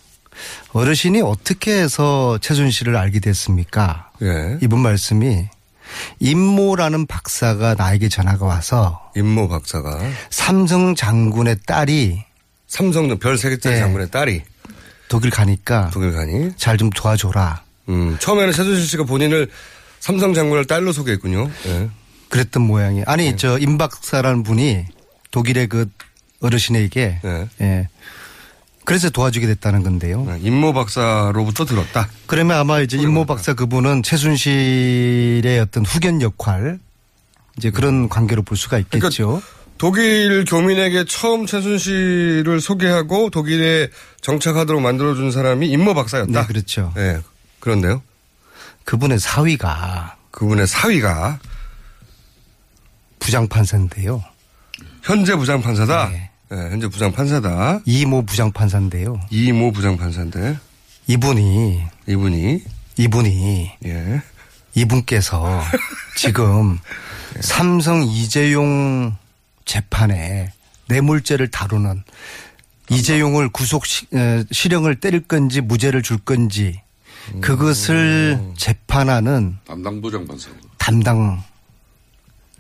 [0.74, 4.12] 어르신이 어떻게 해서 최순실을 알게 됐습니까?
[4.22, 4.58] 예.
[4.62, 5.48] 이분 말씀이
[6.20, 12.24] 임모라는 박사가 나에게 전화가 와서 임모 박사가 삼성 장군의 딸이
[12.68, 13.82] 삼성 별세 개짜리 네.
[13.82, 14.42] 장군의 딸이
[15.10, 17.64] 독일 가니까 독일 가니 잘 좀 도와줘라.
[17.90, 19.50] 음, 처음에는 최순실 씨가 본인을
[20.00, 21.50] 삼성 장군을 딸로 소개했군요.
[21.68, 21.90] 예.
[22.30, 23.04] 그랬던 모양이.
[23.06, 24.86] 아니 저임 박사라는 분이
[25.32, 25.90] 독일의 그
[26.42, 27.22] 어르신에게
[27.62, 27.88] 예.
[28.84, 30.40] 그래서 도와주게 됐다는 건데요.
[30.42, 32.10] 임모 박사로부터 들었다.
[32.26, 36.80] 그러면 아마 이제 임모 박사 그분은 최순실의 어떤 후견 역할
[37.58, 39.42] 이제 그런 관계로 볼 수가 있겠죠.
[39.78, 43.90] 독일 교민에게 처음 최순실을 소개하고 독일에
[44.22, 46.42] 정착하도록 만들어준 사람이 임모 박사였다.
[46.42, 46.92] 네, 그렇죠.
[46.96, 47.20] 네,
[47.62, 48.02] 그런데요.
[48.84, 51.40] 그분의 사위가 그분의 사위가
[53.20, 54.24] 부장판사인데요.
[55.04, 56.10] 현재 부장판사다.
[56.10, 56.30] 네.
[56.50, 57.82] 현재 부장판사다.
[57.86, 59.22] 이모 부장판사인데요.
[59.30, 60.58] 이모 부장판사인데
[61.08, 62.64] 이분이 이분이
[62.98, 64.22] 이분이 예.
[64.76, 65.62] 이분께서
[66.18, 66.78] 지금
[67.38, 67.42] 예.
[67.42, 69.16] 삼성 이재용
[69.66, 70.52] 재판에
[70.88, 72.04] 뇌물죄를 다루는
[72.90, 76.82] 이재용을 구속 시, 에, 실형을 때릴 건지 무죄를 줄 건지
[77.42, 78.54] 그것을 음.
[78.58, 80.50] 재판하는 담당 부장판사.
[80.78, 81.44] 담당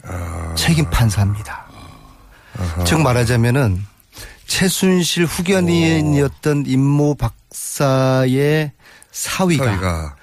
[0.03, 0.55] 아.
[0.55, 1.65] 책임 판사입니다.
[2.85, 3.85] 즉 말하자면은
[4.45, 8.71] 최순실 후견인이었던 임모 박사의
[9.11, 10.15] 사위가, 사위가.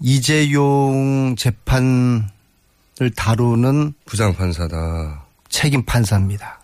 [0.00, 2.24] 이재용 재판을
[3.16, 5.24] 다루는 부장 판사다.
[5.48, 6.60] 책임 판사입니다.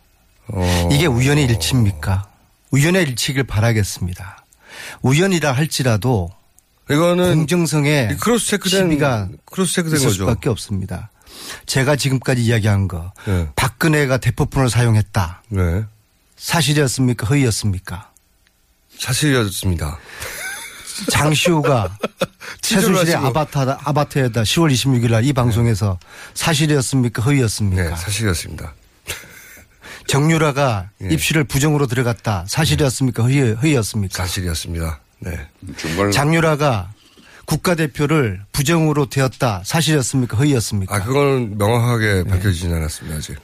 [0.49, 0.89] 어.
[0.93, 2.29] 이게 우연의 일치입니까?
[2.73, 4.45] 우연의 일치길 바라겠습니다.
[5.03, 6.31] 우연이라 할지라도
[6.93, 10.19] 이거는 공정성에 cross check된 시비가 cross check된 있을 거죠.
[10.25, 11.11] 수밖에 없습니다.
[11.67, 13.49] 제가 지금까지 이야기한 거 네.
[13.57, 15.43] 박근혜가 대포폰을 사용했다.
[15.49, 15.85] 네.
[16.37, 17.27] 사실이었습니까?
[17.27, 18.11] 허위였습니까?
[18.99, 19.99] 사실이었습니다.
[21.11, 21.97] 장시호가
[22.61, 23.27] 최순실의 하시고.
[23.27, 25.99] 아바타, 아바타에다 10월 26일 날 이 방송에서
[26.35, 27.23] 사실이었습니까?
[27.23, 27.83] 허위였습니까?
[27.83, 28.75] 네, 사실이었습니다.
[30.07, 31.09] 정유라가 예.
[31.15, 32.45] 입시를 부정으로 들어갔다.
[32.49, 33.23] 사실이었습니까?
[33.23, 34.17] 허위, 허위였습니까?
[34.23, 35.01] 사실이었습니다.
[35.23, 35.39] 네.
[35.77, 36.93] 정말 장유라가
[37.47, 39.63] 국가대표를 부정으로 되었다.
[39.65, 40.37] 사실이었습니까?
[40.37, 40.95] 허위였습니까?
[40.95, 41.57] 아, 그건 네.
[41.57, 43.37] 명확하게 밝혀지진 않았습니다, 아직.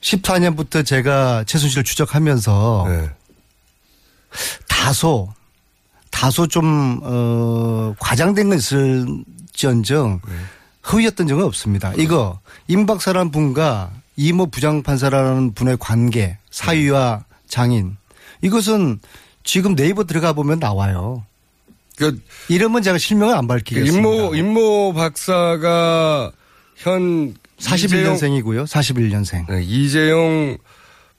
[0.00, 3.10] 14년부터 제가 최순실을 추적하면서 네.
[4.68, 5.32] 다소
[6.10, 10.34] 다소 좀 어, 과장된 건 있을지언정 네.
[10.92, 11.92] 허위였던 적은 없습니다.
[11.96, 17.96] 이거 임 박사라는 분과 이모 부장판사라는 분의 관계 사위와 장인
[18.42, 19.00] 이것은
[19.44, 21.24] 지금 네이버 들어가 보면 나와요.
[21.96, 23.96] 그 이름은 제가 실명을 안 밝히겠습니다.
[23.96, 26.32] 임모 임모 박사가
[26.76, 28.64] 현 41년생이고요.
[28.66, 29.46] 41년생.
[29.48, 30.58] 네, 이재용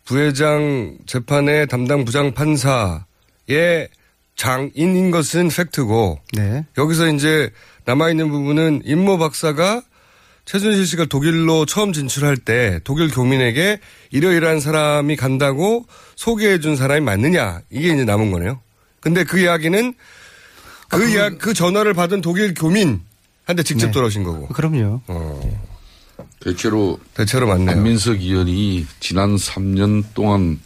[0.03, 3.87] 부회장 재판의 담당 부장 판사의
[4.35, 6.65] 장인인 것은 팩트고 네.
[6.77, 7.49] 여기서 이제
[7.85, 9.81] 남아 있는 부분은 임모 박사가
[10.45, 13.79] 최순실 씨가 독일로 처음 진출할 때 독일 교민에게
[14.11, 18.61] 이러이러한 사람이 간다고 소개해 준 사람이 맞느냐 이게 이제 남은 거네요.
[18.99, 19.93] 근데 그 이야기는
[20.89, 23.91] 그 이야 그 전화를 받은 독일 교민한테 직접 네.
[23.91, 24.47] 돌아오신 거고.
[24.49, 25.01] 그럼요.
[26.39, 27.71] 대체로 대체로 맞네요.
[27.71, 30.59] 안민석 의원이 지난 3년 동안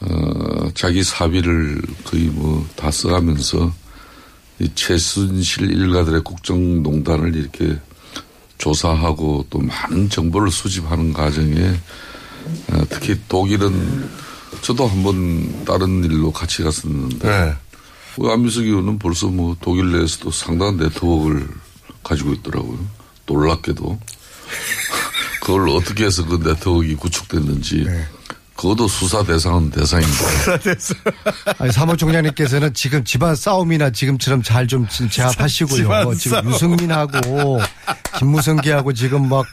[0.00, 3.72] 어, 자기 사비를 거의 뭐 다 써가면서
[4.58, 7.78] 이 최순실 일가들의 국정농단을 이렇게
[8.62, 11.74] 조사하고 또 많은 정보를 수집하는 과정에
[12.68, 14.08] 어, 특히 독일은
[14.62, 17.54] 저도 한번 다른 일로 같이 갔었는데 네.
[18.16, 21.48] 뭐 안민석 의원은 벌써 뭐 독일 내에서도 상당한 네트워크를
[22.04, 22.78] 가지고 있더라고요.
[23.26, 23.98] 놀랍게도.
[25.42, 27.84] 그걸 어떻게 해서 그 네트워크가 구축됐는지
[28.62, 30.24] 그것도 수사 대상은 대상입니다.
[31.58, 35.76] 아니, 사무총장님께서는 지금 집안 싸움이나 지금처럼 잘 좀 제압하시고요.
[35.82, 36.52] 집안 지금 싸움.
[36.52, 37.60] 유승민하고
[38.20, 39.44] 김무성기하고 지금 막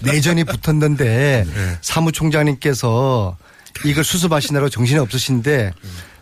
[0.00, 1.78] 내전이 붙었는데 네.
[1.82, 3.36] 사무총장님께서
[3.84, 5.72] 이걸 수습하시느라고 정신이 없으신데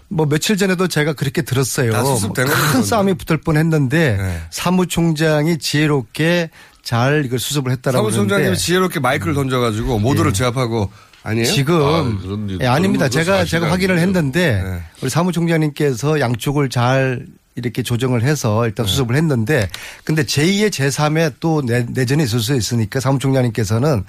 [0.08, 1.92] 뭐 며칠 전에도 제가 그렇게 들었어요.
[1.92, 4.42] 뭐큰 싸움이 붙을 뻔 했는데 네.
[4.50, 6.50] 사무총장이 지혜롭게
[6.82, 10.34] 잘 이걸 수습을 했다라고 사무총장님이 지혜롭게 마이크를 던져가지고 모두를 예.
[10.34, 10.90] 제압하고
[11.22, 11.46] 아니에요?
[11.46, 13.08] 지금 아, 그런 일, 예, 아닙니다.
[13.08, 13.98] 제가 제가 확인을.
[13.98, 14.80] 했는데 네.
[15.02, 19.68] 우리 사무총장님께서 양쪽을 잘 이렇게 조정을 해서 일단 수습을 했는데
[20.04, 24.04] 근데 제2의 제3의 또 내, 내전이 있을 수 있으니까 사무총장님께서는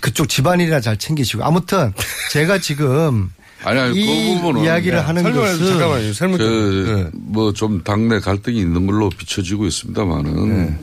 [0.00, 1.92] 그쪽 집안일이나 잘 챙기시고 아무튼
[2.32, 3.30] 제가 지금
[3.62, 6.12] 아니, 아니, 이 그 부분은 이야기를 하는 설명해 것은 잠깐만요.
[6.14, 6.84] 설명 좀.
[6.86, 7.10] 네.
[7.12, 10.78] 뭐좀 당내 갈등이 있는 걸로 비춰지고 있습니다만은 네.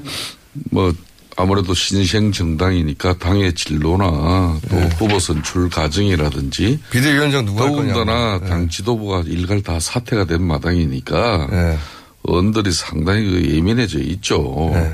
[0.69, 0.93] 뭐
[1.39, 4.89] 아무래도 신생 정당이니까 당의 진로나 또 네.
[4.97, 7.75] 후보 선출 과정이라든지 비대위원장 거냐고.
[7.75, 8.49] 더군다나 네.
[8.49, 11.77] 당 지도부가 일갈 다 사퇴가 된 마당이니까 네.
[12.23, 14.71] 언들이 상당히 그 예민해져 있죠.
[14.73, 14.93] 네.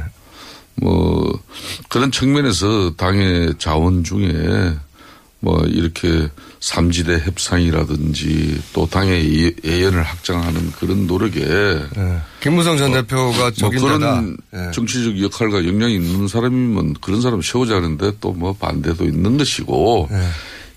[0.75, 1.39] 뭐
[1.87, 4.73] 그런 측면에서 당의 자원 중에
[5.43, 6.29] 뭐 이렇게
[6.61, 12.21] 삼지대 협상이라든지 또 당의 예- 예연을 확장하는 그런 노력에 네.
[12.39, 13.97] 김무성 전 대표가 뭐 적임자다.
[13.97, 14.71] 그런 네.
[14.71, 20.17] 정치적 역할과 역량이 있는 사람이면 그런 사람 세우자는데 또 뭐 반대도 있는 것이고 네.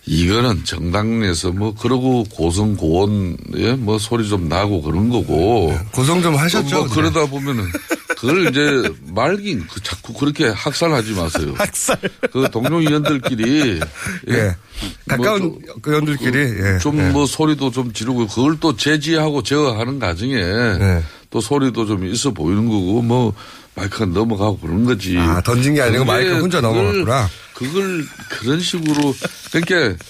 [0.07, 6.37] 이거는 정당 내에서 뭐 그러고 고성 고원에 뭐 소리 좀 나고 그런 거고 고성 좀
[6.37, 6.77] 하셨죠?
[6.77, 6.95] 뭐 네.
[6.95, 7.65] 그러다 보면은
[8.17, 11.55] 그걸 이제 말긴 그 자꾸 그렇게 학살하지 마세요.
[11.59, 11.99] 학살.
[12.33, 13.81] 그 동료 의원들끼리
[14.31, 14.57] 예.
[15.09, 16.79] 가까운 그 의원들끼리 예.
[16.79, 17.11] 좀 예.
[17.11, 21.03] 뭐 소리도 좀 지르고 그걸 또 제지하고 제어하는 과정에 네.
[21.31, 23.35] 또 소리도 좀 있어 보이는 거고 뭐
[23.77, 25.17] 마이크가 넘어가고 그런 거지.
[25.19, 27.29] 아, 던진 게 아니고 마이크 혼자 그걸- 넘어갔구나.
[27.55, 29.15] 그걸 그런 식으로
[29.53, 30.03] 그러니까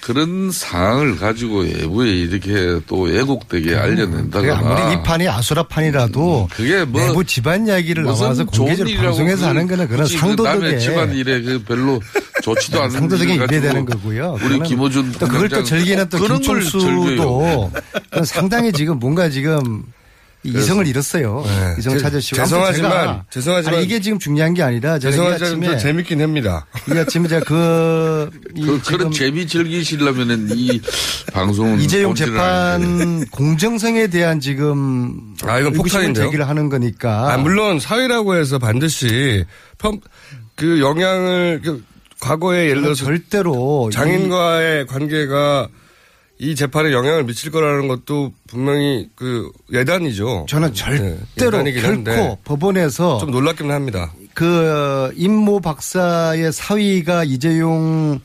[0.00, 7.00] 그런 상황을 가지고 외부에 이렇게 또 애국되게 그게 알려낸다거나 아무리 이 판이 아수라판이라도 그게 뭐
[7.00, 11.62] 내부 집안 이야기를 나와서 공개적으로 방송에서 그걸 하는 거는 그런 그 남의 집안 일에 그
[11.64, 12.00] 별로
[12.42, 14.38] 좋지도 않은 상도덕에 일을 가지고 입에되는 거고요.
[14.44, 16.90] 우리 김호준 또 그걸 또 즐기는 또 그런 걸 즐겨요.
[16.92, 17.72] 김총수도
[18.24, 19.82] 상당히 지금 뭔가 지금
[20.46, 21.42] 이성을 잃었어요.
[21.46, 21.74] 네.
[21.78, 22.42] 이성을 제- 찾으시고.
[22.42, 26.66] 죄송하지만- 죄송하지만- 아니, 이게 지금 중요한 게 아니라 제가 이 죄송하지만 아침에 좀 재밌긴 합니다.
[26.88, 30.80] 이 아침에 제가 그, 이 그, 그런 재미 즐기시려면은 이
[31.32, 32.14] 방송은 이재용.
[32.14, 36.24] 재판 공정성에 대한 지금 아, 이건 의구심을 폭탄인데요?
[36.26, 37.32] 제기를 하는 거니까.
[37.32, 39.44] 아, 물론 사회라고 해서 반드시
[39.78, 40.00] 편,
[40.54, 41.82] 그 영향을 그
[42.20, 45.68] 과거에 예를 들어서 절대로 장인과의 관계가
[46.38, 50.46] 이 재판에 영향을 미칠 거라는 것도 분명히 그 예단이죠.
[50.48, 54.12] 저는 네, 절대로 예단이긴 결코 법원에서 좀 놀랍긴 합니다.
[54.34, 58.20] 그 임모 박사의 사위가 이재용의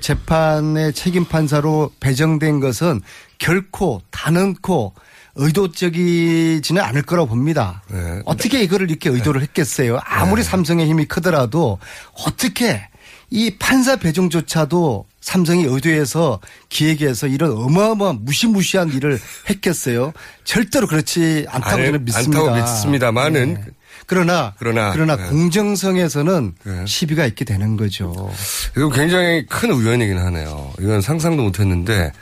[0.00, 3.00] 재판의 책임 판사로 배정된 것은
[3.38, 4.94] 결코 단언코
[5.36, 7.82] 의도적이지는 않을 거라고 봅니다.
[7.90, 8.22] 네.
[8.24, 10.00] 어떻게 이거를 이렇게 의도를 했겠어요?
[10.04, 11.78] 아무리 삼성의 힘이 크더라도
[12.26, 12.88] 어떻게
[13.34, 19.18] 이 판사 배정조차도 삼성이 의도해서 기획해서 이런 어마어마한 무시무시한 일을
[19.48, 20.12] 했겠어요?
[20.44, 22.40] 절대로 그렇지 않다고 아니, 저는 믿습니다.
[22.40, 23.64] 않다고 믿습니다만은 네.
[24.06, 25.24] 그러나 그러나, 그러나 네.
[25.30, 26.86] 공정성에서는 네.
[26.86, 28.30] 시비가 있게 되는 거죠.
[28.76, 30.70] 이거 굉장히 큰 의견이긴 하네요.
[30.78, 32.12] 이건 상상도 못했는데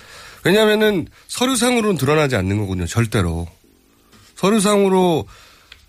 [0.44, 2.86] 왜냐하면은 서류상으로는 드러나지 않는 거군요.
[2.86, 3.48] 절대로
[4.36, 5.26] 서류상으로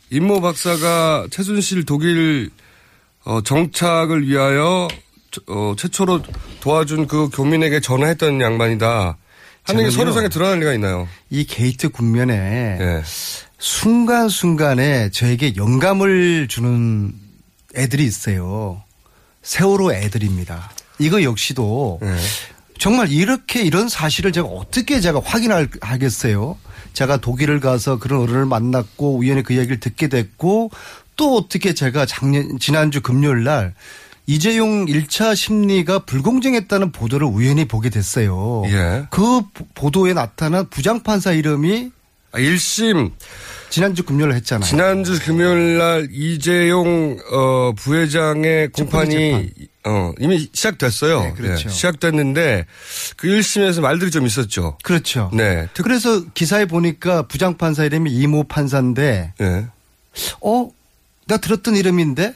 [0.09, 2.49] 임모 박사가 최순실 독일
[3.23, 4.87] 어, 정착을 위하여
[5.47, 6.21] 어, 최초로
[6.59, 9.17] 도와준 그 교민에게 전화했던 양반이다.
[9.63, 9.91] 하는 게.
[9.91, 11.07] 서류상에 드러날 리가 있나요?
[11.29, 13.03] 이 게이트 국면에 예.
[13.59, 17.13] 순간순간에 저에게 영감을 주는
[17.75, 18.83] 애들이 있어요.
[19.43, 20.71] 세월호 애들입니다.
[20.99, 22.15] 이거 역시도 예.
[22.79, 26.57] 정말 이렇게 이런 사실을 제가 어떻게 제가 확인할 하겠어요?
[26.93, 30.71] 제가 독일을 가서 그런 어른을 만났고 우연히 그 얘기를 듣게 됐고
[31.15, 33.75] 또 어떻게 제가 작년 지난주 금요일 날
[34.27, 38.63] 이재용 1차 심리가 불공정했다는 보도를 우연히 보게 됐어요.
[38.67, 39.07] 예.
[39.09, 41.91] 그 보- 보도에 나타난 부장판사 이름이
[42.33, 43.11] 아, 1심
[43.69, 44.69] 지난주 금요일 했잖아요.
[44.69, 49.49] 지난주 금요일 날 이재용 어, 부회장의 공판이
[49.85, 51.21] 어, 이미 시작됐어요.
[51.23, 51.67] 네, 그렇죠.
[51.67, 52.65] 네, 시작됐는데
[53.17, 54.77] 그 1심에서 말들이 좀 있었죠.
[54.83, 55.29] 그렇죠.
[55.33, 55.67] 네.
[55.83, 59.67] 그래서 기사에 보니까 부장판사 이름이 이모 판사인데 네.
[60.41, 60.69] 어?
[61.27, 62.35] 나 들었던 이름인데?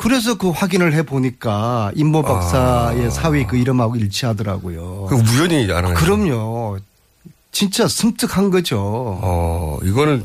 [0.00, 5.08] 그래서 그 확인을 해 보니까 임모 박사의 사위 그 이름하고 일치하더라고요.
[5.10, 5.92] 그 우연히 알아요.
[5.92, 6.78] 그럼요.
[7.52, 8.78] 진짜 섬뜩한 거죠.
[8.80, 10.22] 어, 이거는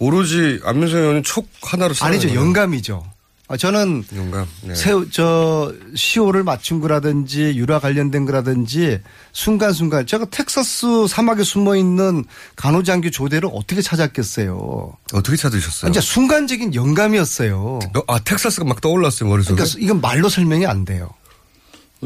[0.00, 2.26] 오로지 안민석 의원은 촉 하나로 아니죠.
[2.26, 3.04] 찾아내는 영감이죠.
[3.48, 4.46] 아, 저는 영감.
[4.62, 4.74] 네.
[4.74, 9.00] 새우 저 시호를 맞춘 거라든지 유라 관련된 거라든지
[9.32, 12.24] 순간순간 제가 텍사스 사막에 숨어 있는
[12.56, 14.96] 간호장교 조대를 어떻게 찾았겠어요.
[15.12, 15.92] 어떻게 찾으셨어요?
[15.92, 17.78] 진짜 순간적인 영감이었어요.
[18.08, 19.54] 아 텍사스가 막 떠올랐어요 머릿속에.
[19.54, 21.10] 그러니까 이건 말로 설명이 안 돼요.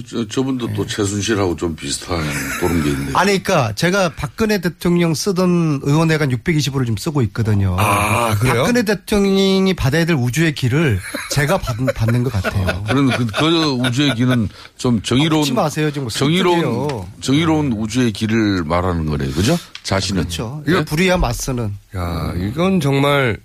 [0.08, 2.20] 저, 저분도 또 최순실하고 좀 비슷한
[2.60, 3.10] 그런 게 있네요.
[3.14, 7.76] 아니, 그러니까 제가 박근혜 대통령 쓰던 의원회관 620호를 좀 쓰고 있거든요.
[7.78, 8.62] 아, 그래요?
[8.62, 11.00] 박근혜 대통령이 받아야 될 우주의 길을
[11.32, 12.84] 제가 받, 받는 것 같아요.
[12.86, 13.46] 그런 그, 그
[13.84, 15.90] 우주의 길은 좀 정의로운 묻지 마세요.
[15.90, 17.06] 좀 정의로운.
[17.20, 19.32] 정의로운 우주의 길을 말하는 거네요.
[19.32, 19.58] 그죠?
[19.82, 20.62] 자신은 그렇죠.
[20.68, 20.72] 예?
[20.72, 21.74] 이거 불의야 맞서는.
[21.96, 23.38] 야, 이건 정말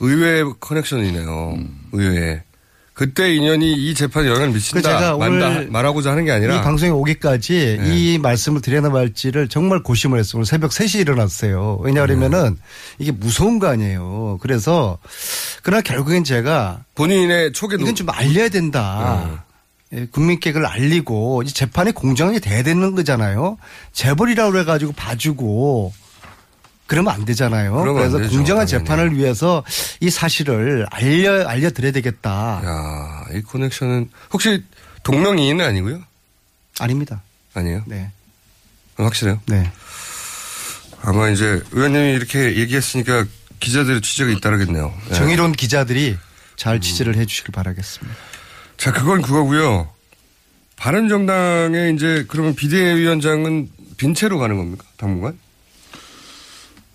[0.00, 1.54] 의외의 커넥션이네요.
[1.56, 1.80] 음.
[1.92, 2.42] 의외의.
[2.98, 4.82] 그때 인연이 이 재판에 영향을 그 미친다.
[4.82, 6.56] 제가 만다, 오늘 말하고자 하는 게 아니라.
[6.56, 7.94] 이 방송에 오기까지 네.
[7.96, 10.38] 이 말씀을 드려나 말지를 정말 고심을 했어요.
[10.38, 11.78] 오늘 새벽 3시에 일어났어요.
[11.80, 12.60] 왜냐하면은 네.
[12.98, 14.38] 이게 무서운 거 아니에요.
[14.40, 14.98] 그래서
[15.62, 19.44] 그러나 결국엔 제가 본인의 촉에 이건 좀 알려야 된다.
[19.92, 20.00] 네.
[20.00, 23.58] 예, 국민께 그걸 알리고 이제 재판이 공정하게 돼야 되는 거잖아요.
[23.92, 25.92] 재벌이라고 그래가지고 봐주고
[26.88, 27.72] 그러면 안 되잖아요.
[27.74, 28.84] 그러면 안 그래서 되죠, 공정한 당연히.
[28.84, 29.62] 재판을 위해서
[30.00, 32.62] 이 사실을 알려 알려드려야 되겠다.
[32.64, 34.64] 야, 이 커넥션은 혹시
[35.02, 36.02] 동명이인은 아니고요?
[36.80, 37.22] 아닙니다.
[37.54, 37.82] 아니에요?
[37.86, 38.10] 네.
[38.96, 39.40] 확실해요?
[39.46, 39.70] 네.
[41.02, 43.26] 아마 이제 의원님이 이렇게 얘기했으니까
[43.60, 44.92] 기자들의 취재가 잇따르겠네요.
[45.10, 45.14] 네.
[45.14, 46.16] 정의로운 기자들이
[46.56, 48.16] 잘 취재를 해주시길 바라겠습니다.
[48.78, 49.90] 자, 그건 그거고요.
[50.76, 53.68] 바른정당의 이제 그러면 비대위원장은
[53.98, 54.84] 빈 채로 가는 겁니까?
[54.96, 55.38] 당분간?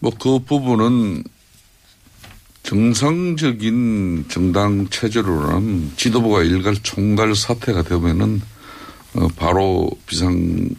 [0.04, 1.24] 뭐 그 부분은
[2.64, 8.42] 정상적인 정당 체제로는 지도부가 일갈 총괄 사태가 되면은
[9.16, 10.70] 어, 바로 비상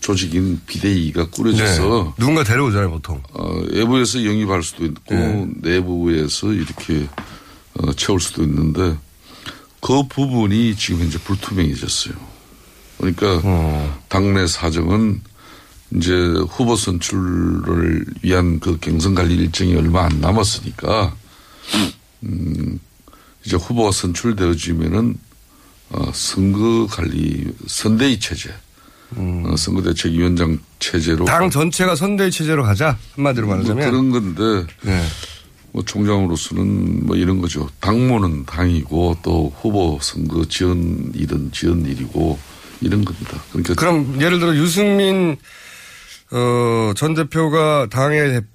[0.00, 2.12] 조직인 비대위가 꾸려져서 네.
[2.18, 3.20] 누군가 데려오잖아요, 보통.
[3.32, 5.46] 어, 외부에서 영입할 수도 있고 네.
[5.56, 7.08] 내부에서 이렇게
[7.74, 8.96] 어, 채울 수도 있는데
[9.80, 12.14] 그 부분이 지금 현재 불투명해졌어요.
[12.98, 14.00] 그러니까 어.
[14.08, 15.22] 당내 사정은
[15.96, 16.12] 이제
[16.48, 21.14] 후보 선출을 위한 그 경선 관리 일정이 얼마 안 남았으니까
[22.24, 22.78] 음
[23.44, 25.16] 이제 후보가 선출되어지면은
[25.90, 28.50] 어 선거 관리 선대위 체제
[29.16, 31.26] 어, 선거대책위원장 체제로 음.
[31.26, 32.96] 당 전체가 선대위 체제로 가자.
[33.16, 33.90] 한마디로 뭐 말하자면.
[33.90, 35.04] 그런 건데 네.
[35.72, 37.68] 뭐 총장으로서는 뭐 이런 거죠.
[37.80, 42.38] 당무는 당이고 또 후보 선거 지원 일은 지원 일이고
[42.80, 43.42] 이런 겁니다.
[43.50, 45.36] 그러니까 그럼 예를 들어 유승민
[46.32, 48.46] 어, 전 대표가 당의 대-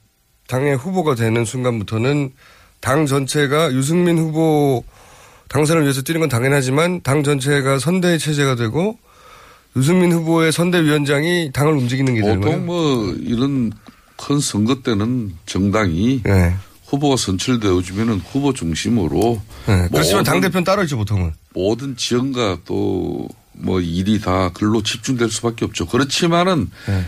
[0.48, 2.32] 당의 후보가 되는 순간부터는
[2.80, 4.84] 당 전체가 유승민 후보
[5.48, 8.98] 당선을 위해서 뛰는 건 당연하지만 당 전체가 선대 체제가 되고
[9.76, 12.58] 유승민 후보의 선대위원장이 당을 움직이는 게 되는 거예요.
[12.60, 13.72] 보통 뭐 이런
[14.18, 16.22] 큰 선거 때는 정당이
[16.88, 19.88] 후보가 선출되어지면은 후보 중심으로 네.
[19.92, 21.34] 그렇지만 당 대표는 따로 있죠 보통은.
[21.54, 25.86] 모든 지원과 또 뭐 일이 다 글로 집중될 수밖에 없죠.
[25.86, 27.06] 그렇지만은 네.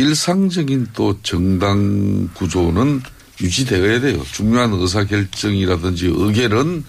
[0.00, 3.02] 일상적인 또 정당 구조는
[3.40, 4.22] 유지되어야 돼요.
[4.32, 6.84] 중요한 의사 결정이라든지 의결은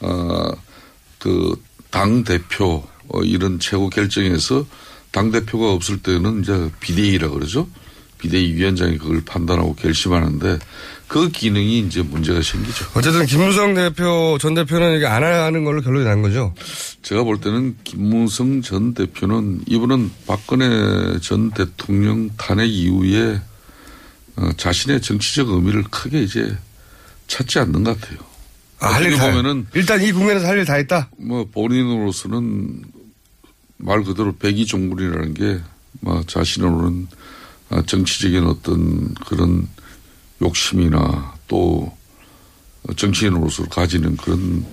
[0.00, 0.52] 어
[1.18, 1.54] 그
[1.90, 4.64] 당 대표 어, 이런 최고 결정에서
[5.10, 7.68] 당 대표가 없을 때는 이제 비대위라 그러죠.
[8.18, 10.58] 비대위 위원장이 그걸 판단하고 결심하는데
[11.10, 12.86] 그 기능이 이제 문제가 생기죠.
[12.94, 16.54] 어쨌든 김무성 대표 전 대표는 이게 안 하는 걸로 결론이 난 거죠.
[17.02, 23.40] 제가 볼 때는 김무성 전 대표는 이분은 박근혜 전 대통령 탄핵 이후에
[24.36, 26.56] 어, 자신의 정치적 의미를 크게 이제
[27.26, 28.18] 찾지 않는 것 같아요.
[28.78, 31.10] 아, 할일 보면은 일단 이 국면에서 할 일 다 했다.
[31.18, 32.84] 뭐 본인으로서는
[33.78, 35.60] 말 그대로 백이종군이라는 게
[36.02, 37.08] 뭐 자신으로는
[37.70, 39.66] 아, 정치적인 어떤 그런
[40.42, 41.92] 욕심이나 또
[42.96, 44.64] 정치인으로서 가지는 그런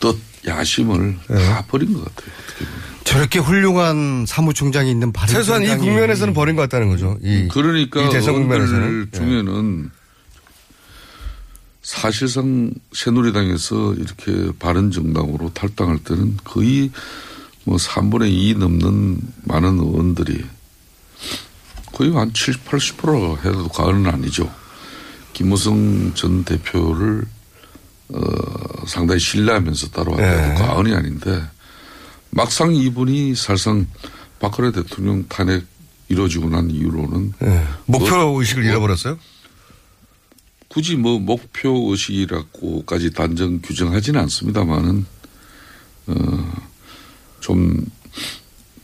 [0.00, 1.46] 뜻 야심을 네.
[1.46, 2.32] 다 버린 것 같아요.
[2.44, 2.82] 어떻게 보면.
[3.04, 7.18] 저렇게 훌륭한 사무총장이 있는 바른 최소한 이 국면에서는 버린 것 같다는 거죠.
[7.22, 9.08] 이, 그러니까 이 대선 국면에서는.
[9.12, 9.16] 예.
[9.16, 9.90] 중에는
[11.82, 16.90] 사실상 새누리당에서 이렇게 바른 정당으로 탈당할 때는 거의
[17.64, 20.44] 뭐 3분의 2 넘는 많은 의원들이
[21.92, 24.52] 거의 한 70, 80% 해도 과언은 아니죠.
[25.46, 27.24] 김무성 전 대표를
[28.10, 28.20] 어,
[28.86, 30.54] 상당히 신뢰하면서 따라왔다도 네.
[30.54, 31.42] 과언이 아닌데
[32.30, 33.86] 막상 이분이 사실상
[34.38, 35.64] 박근혜 대통령 탄핵
[36.08, 37.64] 이루어지고 난 이후로는 예.
[37.86, 39.18] 목표 뭐- 의식을 뭐 잃어버렸어요?
[40.68, 45.06] 굳이 뭐 목표 의식이라고까지 단정 규정하지는 않습니다만은
[46.06, 46.62] 어
[47.40, 47.84] 좀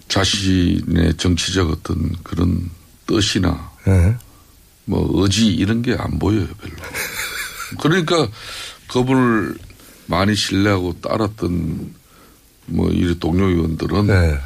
[0.09, 2.69] 자신의 정치적 어떤 그런
[3.07, 4.17] 뜻이나 예.
[4.89, 6.75] 뭐 의지 이런 게 안 보여요 별로.
[7.81, 8.29] 그러니까
[8.89, 9.55] 그분을
[10.07, 11.95] 많이 신뢰하고 따랐던
[12.67, 14.39] 뭐이 동료 의원들은 네.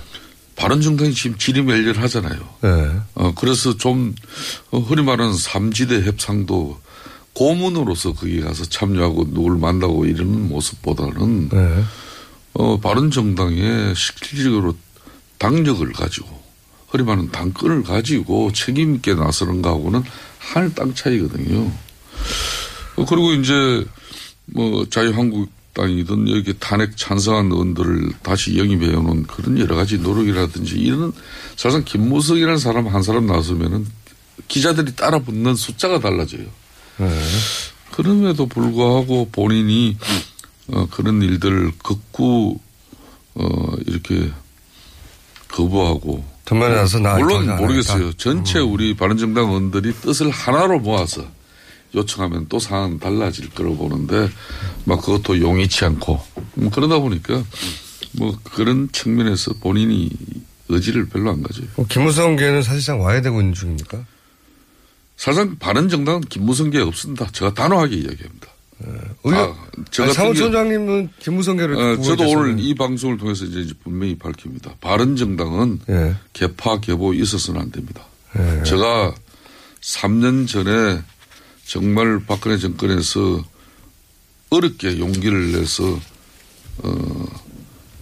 [0.57, 2.40] 바른정당이 지금 지리멸렬하잖아요.
[2.64, 3.01] 예.
[3.14, 4.14] 어, 그래서 좀,
[4.70, 6.78] 어, 흔히 말하는 삼지대 협상도
[7.32, 11.84] 고문으로서 거기 가서 참여하고 누굴 만나고 이런 모습보다는, 네.
[12.55, 14.76] 어, 바른정당의 실질적으로
[15.38, 16.43] 당력을 가지고,
[16.88, 20.03] 흔히 말하는 당권을 가지고 책임 있게 나서는 거하고는
[20.43, 21.70] 하늘 땅 차이거든요.
[22.97, 23.84] 어, 그리고 이제,
[24.47, 31.12] 뭐, 자유한국당이든 여기 탄핵 찬성한 의원들을 다시 영입해 오는 그런 여러 가지 노력이라든지 이런
[31.57, 33.86] 사실상 김무성이라는 사람 한 사람 나서면은
[34.49, 36.45] 기자들이 따라 붙는 숫자가 달라져요.
[36.99, 37.20] 네.
[37.93, 39.97] 그럼에도 불구하고 본인이
[40.68, 42.59] 어, 그런 일들을 극구
[43.34, 44.30] 어, 이렇게
[45.49, 48.12] 거부하고 전면에 나서 나 물론 모르겠어요.
[48.14, 51.24] 전체 우리 바른정당 의원들이 뜻을 하나로 모아서
[51.94, 54.28] 요청하면 또 상황은 달라질 거로 보는데
[54.84, 56.20] 막 그것도 용이치 않고
[56.59, 57.42] 음, 그러다 보니까
[58.12, 60.11] 뭐 그런 측면에서 본인이
[60.68, 61.66] 의지를 별로 안 가져요.
[61.76, 64.05] 어, 김무성 계는 사실상 와야 되고 있는 중입니까?
[65.16, 67.28] 사실상 바른 정당은 김무성 계 없습니다.
[67.32, 68.48] 제가 단호하게 이야기합니다.
[69.24, 69.57] 의원, 아,
[69.91, 72.28] 저 아니, 사무총장님은 김무성계를 어, 저도.
[72.28, 74.74] 오늘 이 방송을 통해서 이제 분명히 밝힙니다.
[74.80, 76.16] 바른 정당은 예.
[76.33, 78.03] 개파 개보 있어서는 안 됩니다.
[78.39, 78.62] 예.
[78.64, 79.14] 제가
[79.80, 81.03] 3년 전에
[81.66, 83.45] 정말 박근혜 정권에서
[84.51, 85.99] 어렵게 용기를 내서
[86.78, 87.26] 어,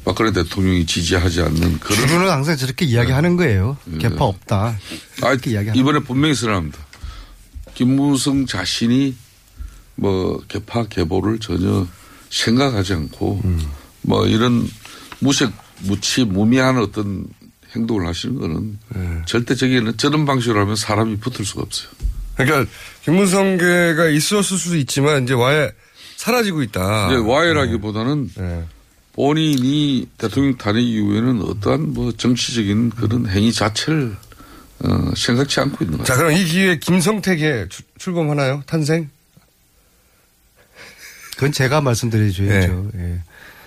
[0.04, 3.76] 박근혜 대통령이 지지하지 않는 그런 주로는 항상 저렇게 이야기하는 거예요.
[3.98, 4.78] 개파 없다.
[5.22, 6.78] 아, 이렇게 이야기하는 이번에 분명히 선언합니다.
[7.74, 9.14] 김무성 자신이
[10.00, 11.86] 뭐 개파 개보를 전혀
[12.30, 13.42] 생각하지 않고
[14.02, 14.66] 뭐 이런
[15.18, 17.26] 무색 무치 무미한 어떤
[17.74, 18.78] 행동을 하시는 거는
[19.26, 21.90] 절대 저기는 저런 방식으로 하면 사람이 붙을 수가 없어요.
[22.34, 22.70] 그러니까
[23.04, 25.70] 김무성계가 있었을 수도 있지만 이제 와야
[26.16, 27.08] 사라지고 있다.
[27.08, 28.64] 이제 와해라기보다는 네.
[29.12, 34.16] 본인이 대통령 탄핵 이후에는 어떠한 뭐 정치적인 그런 행위 자체를
[34.82, 36.04] 어, 생각지 않고 있는 거예요.
[36.06, 38.62] 자, 그럼 이 기회에 김성택에 출- 출범하나요?
[38.66, 39.10] 탄생?
[41.40, 42.90] 그건 제가 말씀드려줘야죠.
[42.98, 43.18] 예.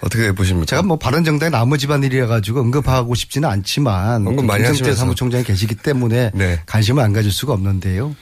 [0.01, 0.67] 어떻게 보십니까?
[0.67, 4.93] 제가 뭐 바른 정당의 나무 집안일이라 가지고 언급하고 싶지는 않지만 언급 많이 김성태.
[4.93, 6.59] 사무총장이 계시기 때문에 네.
[6.67, 8.15] 관심을 안 가질 수가 없는데요.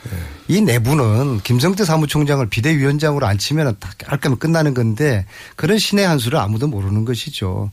[0.48, 5.26] 이 내부는 김성태 사무총장을 비대위원장으로 앉히면 다 깔끔히 끝나는 건데
[5.58, 7.72] 그런 신의 한 수를 아무도 모르는 것이죠.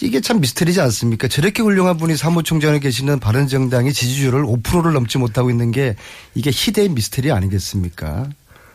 [0.00, 1.28] 이게 참 미스터리지 않습니까?
[1.28, 5.96] 저렇게 훌륭한 분이 사무총장에 계시는 바른 정당이 지지율을 5%를 넘지 못하고 있는 게
[6.34, 8.30] 이게 희대의 미스터리 아니겠습니까?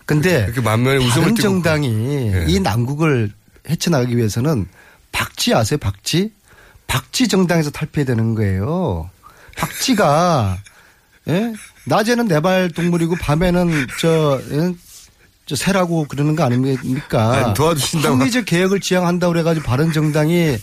[0.06, 0.62] 근데 띠고
[1.10, 2.46] 바른정당이 예.
[2.48, 3.32] 이 난국을
[3.70, 4.68] 헤쳐나가기 위해서는
[5.12, 5.78] 박지 아세요?
[5.80, 6.32] 박지?
[6.88, 9.10] 박지 정당에서 탈피해야 되는 거예요.
[9.58, 10.58] 박지가
[11.30, 11.54] 예?
[11.86, 14.76] 낮에는 내발 동물이고 밤에는 저, 예?
[15.48, 17.32] 저 새라고 그러는 거 아닙니까?
[17.32, 18.18] 아니, 도와주신다고.
[18.18, 20.58] 합리적 개혁을 지향한다고 그래가지고 바른 정당이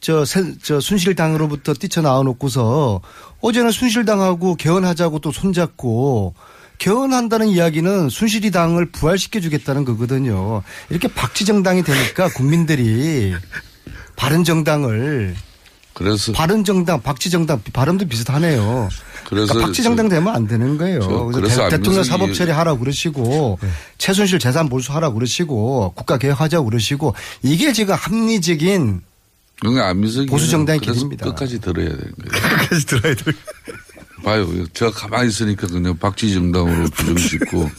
[0.00, 3.00] 저, 새- 저 순실당으로부터 뛰쳐나와 놓고서
[3.40, 6.34] 어제는 순실당하고 개헌하자고 또 손잡고
[6.78, 10.62] 개헌한다는 이야기는 순실이 당을 부활시켜 주겠다는 거거든요.
[10.90, 13.34] 이렇게 박지정당이 되니까 국민들이
[14.16, 15.34] 바른정당을
[15.94, 18.88] 그래서 바른정당, 박지정당 발음도 비슷하네요.
[19.24, 21.00] 그래서 그러니까 박지정당 되면 안 되는 거예요.
[21.00, 23.58] 저 그래서, 그래서 대, 통령 사법 처리하라고 그러시고
[23.96, 29.02] 최순실 재산 몰수하라고 그러시고 국가 개혁하자고 그러시고 이게 지금 합리적인
[29.60, 29.94] 그러니까
[30.28, 31.24] 보수 정당의 길입니다.
[31.24, 32.30] 끝까지 들어야 되는 거예요.
[32.58, 33.32] 끝까지 들어야 돼.
[34.26, 34.66] 봐요.
[34.72, 37.70] 제가 가만히 있으니까 그냥 박지 정당으로 규정 짓고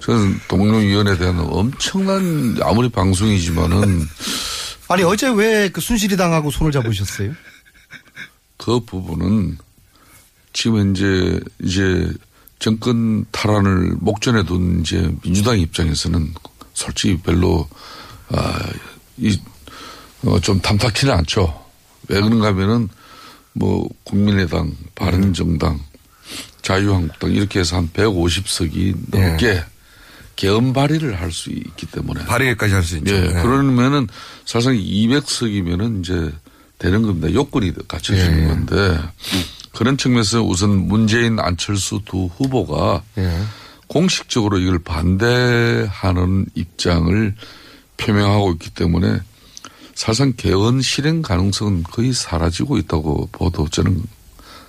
[0.00, 4.04] 저는 동료위원회에 대한 엄청난 아무리 방송이지만은
[4.88, 7.32] 아니 어제 왜 그 순실이 당하고 손을 잡으셨어요?
[8.56, 9.58] 그 부분은
[10.52, 12.10] 지금 현재 이제
[12.58, 16.34] 정권 탈환을 목전에 둔 이제 민주당 입장에서는
[16.74, 17.68] 솔직히 별로
[18.32, 19.38] 아이
[20.24, 21.64] 어, 좀 탐탁치는 않죠.
[22.08, 22.88] 왜 그런가 하면은
[23.58, 25.80] 뭐 국민의당, 바른정당,
[26.60, 29.62] 자유한국당 이렇게 해서 한 150석이 넘게
[30.36, 32.24] 개헌 발의를 할 수 있기 때문에.
[32.26, 33.14] 발의까지 할 수 있죠.
[33.14, 33.20] 예.
[33.20, 33.42] 네.
[33.42, 34.06] 그러면은
[34.44, 36.32] 사실상 200석이면은 이제
[36.78, 37.32] 되는 겁니다.
[37.32, 38.46] 요건이 갖춰지는 예.
[38.46, 38.98] 건데
[39.72, 43.42] 그런 측면에서 우선 문재인 안철수 두 후보가 예.
[43.86, 47.34] 공식적으로 이걸 반대하는 입장을
[47.96, 49.20] 표명하고 있기 때문에
[49.96, 54.00] 사실상 개헌 실행 가능성은 거의 사라지고 있다고 보도 저는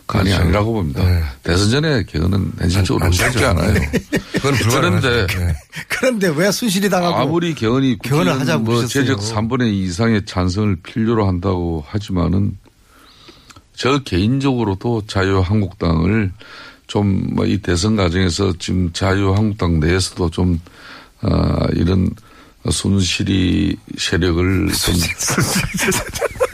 [0.07, 0.41] 간이 그렇죠.
[0.41, 1.03] 아니라고 봅니다.
[1.05, 1.21] 네.
[1.43, 3.47] 대선 전에 개헌은 현실적으로 안 쉽지 되죠.
[3.49, 3.73] 않아요.
[3.73, 3.91] 네.
[4.33, 4.53] 그건.
[4.71, 5.55] 그런데 네.
[5.89, 8.85] 그런데 왜 순실이 당하고 아무리 개헌이 개헌을 하자고 뭐.
[8.85, 12.57] 제적 3분의 2 이상의 찬성을 필요로 한다고 하지만은
[13.75, 16.31] 저 개인적으로도 자유한국당을
[16.87, 20.61] 좀 뭐 이 대선 과정에서 지금 자유한국당 내에서도 좀
[21.19, 22.09] 아, 이런
[22.71, 24.95] 순실이 세력을 좀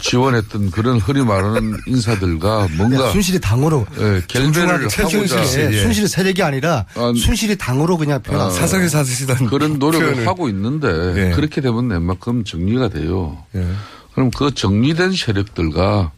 [0.01, 6.43] 지원했던 그런 흐리 말하는 인사들과 뭔가 야, 순실이 당으로 예, 결별을 하고자 순실이, 순실이 세력이
[6.43, 8.41] 아니라 순실이 당으로 그냥 표현.
[8.41, 10.28] 아, 사석에 사시던 그런 노력을 표현을.
[10.28, 10.88] 하고 있는데
[11.30, 11.36] 예.
[11.36, 13.43] 그렇게 되면 웬만큼 정리가 돼요.
[13.55, 13.66] 예.
[14.14, 16.11] 그럼 그 정리된 세력들과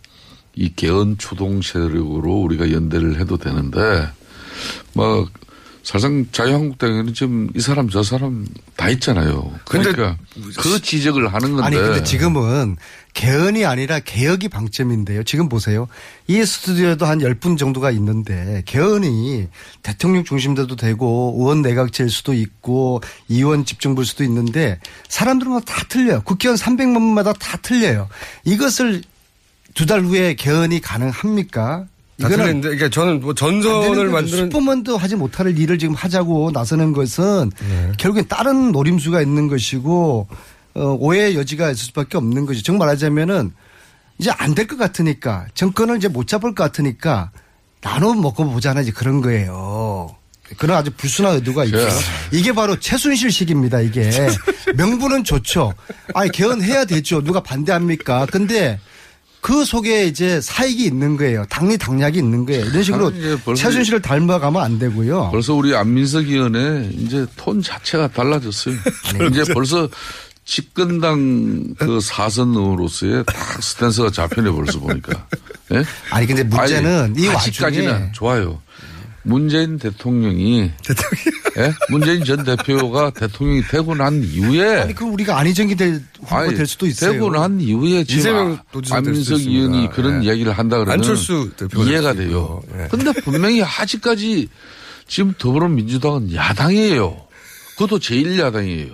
[0.56, 4.10] 이 개헌 추동 세력으로 우리가 연대를 해도 되는데
[4.94, 5.28] 뭐
[5.86, 9.54] 사실상 자유한국당에는 지금 이 사람 저 사람 다 있잖아요.
[9.66, 10.18] 그러니까
[10.58, 12.78] 그 지적을 하는 건데 아니 근데 지금은
[13.14, 15.24] 개헌이 아니라 개혁이 방점인데요.
[15.24, 15.88] 지금 보세요.
[16.28, 19.48] 이 스튜디오에도 한 10분 정도가 있는데 개헌이
[19.84, 26.24] 대통령 중심대도 되고 의원 내각제일 수도 있고 의원 집중부일 수도 있는데 사람들마다 다 틀려요.
[26.24, 28.10] 국회의원 300만마다 다 틀려요.
[28.44, 29.04] 이것을
[29.76, 31.86] 두 달 후에 개헌이 가능합니까?
[32.22, 37.52] 다 틀렸는데, 그러니까 저는 뭐 전선을 만드는 슈퍼먼도 하지 못할 일을 지금 하자고 나서는 것은
[37.68, 37.92] 네.
[37.98, 40.28] 결국엔 다른 노림수가 있는 것이고
[40.76, 42.62] 어, 오해의 여지가 있을 수밖에 없는 거죠.
[42.62, 43.52] 정말 말하자면은
[44.18, 47.32] 이제 안 될 것 같으니까 정권을 이제 못 잡을 것 같으니까
[47.82, 50.16] 나눠 먹고 보자는 이제 그런 거예요.
[50.58, 51.78] 그런 아주 불순한 의도가 있죠.
[52.32, 53.82] 이게 바로 최순실식입니다.
[53.82, 54.10] 이게
[54.78, 55.74] 명분은 좋죠.
[56.14, 57.22] 아니 개헌해야 되죠.
[57.24, 58.28] 누가 반대합니까?
[58.32, 58.80] 근데
[59.46, 61.46] 그 속에 이제 사익이 있는 거예요.
[61.52, 62.66] 당리 당략이 있는 거예요.
[62.66, 63.12] 이런 식으로
[63.54, 65.30] 최순실을 닮아가면 안 되고요.
[65.30, 68.76] 벌써 우리 안민석 의원의 이제 톤 자체가 달라졌어요.
[69.30, 69.88] 이제 벌써
[70.46, 75.28] 집권당 그 사선으로서의 딱 스탠스가 잡혀내 벌써 보니까.
[75.74, 75.84] 예?
[76.10, 78.60] 아니 근데 문제는 아니, 이 아직까지는 와중에 좋아요.
[79.26, 80.72] 문재인 대통령이
[81.58, 81.74] 예?
[81.90, 86.68] 문재인 전 대표가 대통령이 되고 난 이후에 아니 그럼 우리가 안희정이 될 후보가 아니, 될
[86.68, 87.14] 수도 있어요.
[87.14, 88.58] 되고 난 이후에 지금
[88.92, 89.40] 안민석.
[89.40, 90.28] 의원이 그런 예.
[90.28, 92.62] 이야기를 한다 그러면 안철수 이해가 돼요.
[92.78, 92.88] 예.
[92.90, 94.48] 근데 분명히 아직까지
[95.08, 97.26] 지금 더불어민주당은 야당이에요.
[97.78, 98.94] 그것도 제1야당이에요.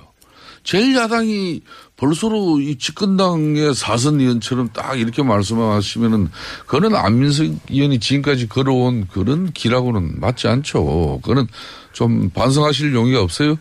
[0.63, 1.61] 제1야당이
[2.01, 6.29] 벌써로 이 집권당의 사선 의원처럼 딱 이렇게 말씀하시면은
[6.65, 11.19] 그거는 안민석 의원이 지금까지 걸어온 그런 길하고는 맞지 않죠.
[11.21, 11.45] 그거는
[11.93, 13.51] 좀 반성하실 용의가 없어요?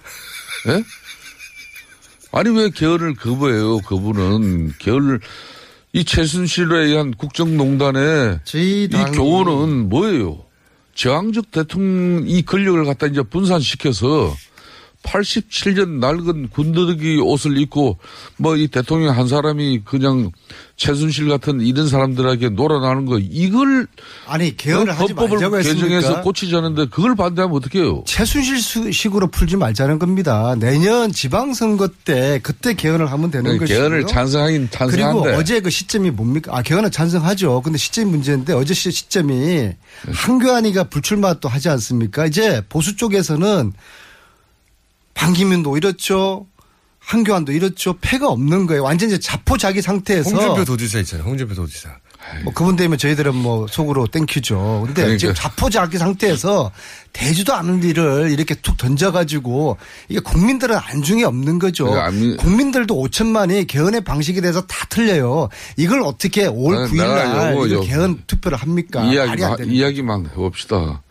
[0.68, 0.82] 예?
[2.32, 3.80] 아니 왜 개헌을 거부해요?
[3.80, 5.20] 그분은 개헌을
[5.93, 10.47] 이 최순실에 의한 국정농단의 이 교훈은 뭐예요?
[10.95, 14.34] 저항적 대통령 이 권력을 갖다 이제 분산시켜서
[15.03, 17.98] 87년 낡은 군더더기 옷을 입고
[18.36, 20.30] 뭐 이 대통령 한 사람이 그냥
[20.76, 23.86] 최순실 같은 이런 사람들에게 놀아나는 거 이걸
[24.26, 26.20] 아니 개헌을 하지 말자고 개정해서?
[26.22, 28.05] 고치자는데 그걸 반대하면 어떡해요?
[28.07, 30.55] 최순실 식으로 풀지 말자는 겁니다.
[30.59, 33.82] 내년 지방선거 때 그때 개헌을 하면 되는 그러니까 것이고요.
[33.88, 36.57] 개헌을 찬성하긴 찬성한데 그리고 어제 그 시점이 뭡니까?
[36.57, 37.62] 아 개헌은 찬성하죠.
[37.62, 39.70] 근데 시점이 문제인데 어제 시- 시점이
[40.12, 42.26] 한교안이가 불출마 또 하지 않습니까?
[42.26, 43.72] 이제 보수 쪽에서는
[45.14, 46.46] 반기문도 이렇죠.
[47.00, 47.96] 한교안도 이렇죠.
[48.00, 48.84] 패가 없는 거예요.
[48.84, 51.26] 완전 이제 자포자기 상태에서 홍준표 도지사 있잖아요.
[51.26, 51.88] 홍준표 도지사.
[52.44, 54.82] 뭐 그분 되면 저희들은 뭐 속으로 thank you죠.
[54.84, 55.18] 근데 그러니까.
[55.18, 56.70] 지금 자포자기 상태에서
[57.12, 61.86] 되지도 않은 일을 이렇게 툭 던져가지고 이게 국민들은 안중에 없는 거죠.
[61.86, 65.48] 그러니까 국민들도 5천만이 개헌의 방식에 대해서 다 틀려요.
[65.76, 69.02] 이걸 어떻게 5월 아니, 9일 내가 날 개헌 투표를 합니까?
[69.04, 71.02] 이야기만, 이야기만 해봅시다.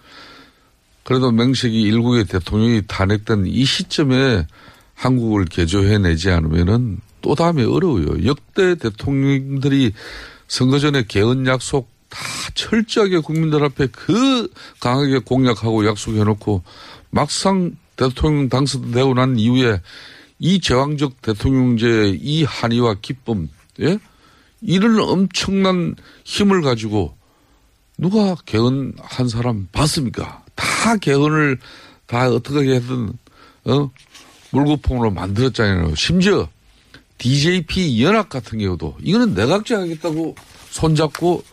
[1.09, 4.45] 그래도 명색이 일국의 대통령이 탄핵된 이 시점에
[4.93, 8.25] 한국을 개조해내지 않으면은 또 다음에 어려워요.
[8.25, 9.93] 역대 대통령들이
[10.47, 12.19] 선거 전에 개헌 약속 다
[12.53, 16.61] 철저하게 국민들 앞에 그 강하게 공약하고 약속해놓고
[17.09, 19.81] 막상 대통령 당선되고 난 이후에
[20.37, 23.49] 이 제왕적 대통령제의 이 한의와 기쁨,
[23.81, 23.97] 예?
[24.61, 27.17] 이런 엄청난 힘을 가지고
[27.97, 30.43] 누가 개헌한 사람 봤습니까?
[30.59, 31.57] 다 개헌을
[32.05, 33.13] 다 어떻게 해든
[33.65, 33.89] 어
[34.51, 35.95] 물거품으로 만들었잖아요.
[35.95, 36.49] 심지어
[37.17, 40.35] DJP 연합 같은 경우도 이거는 내각제 하겠다고
[40.71, 41.43] 손잡고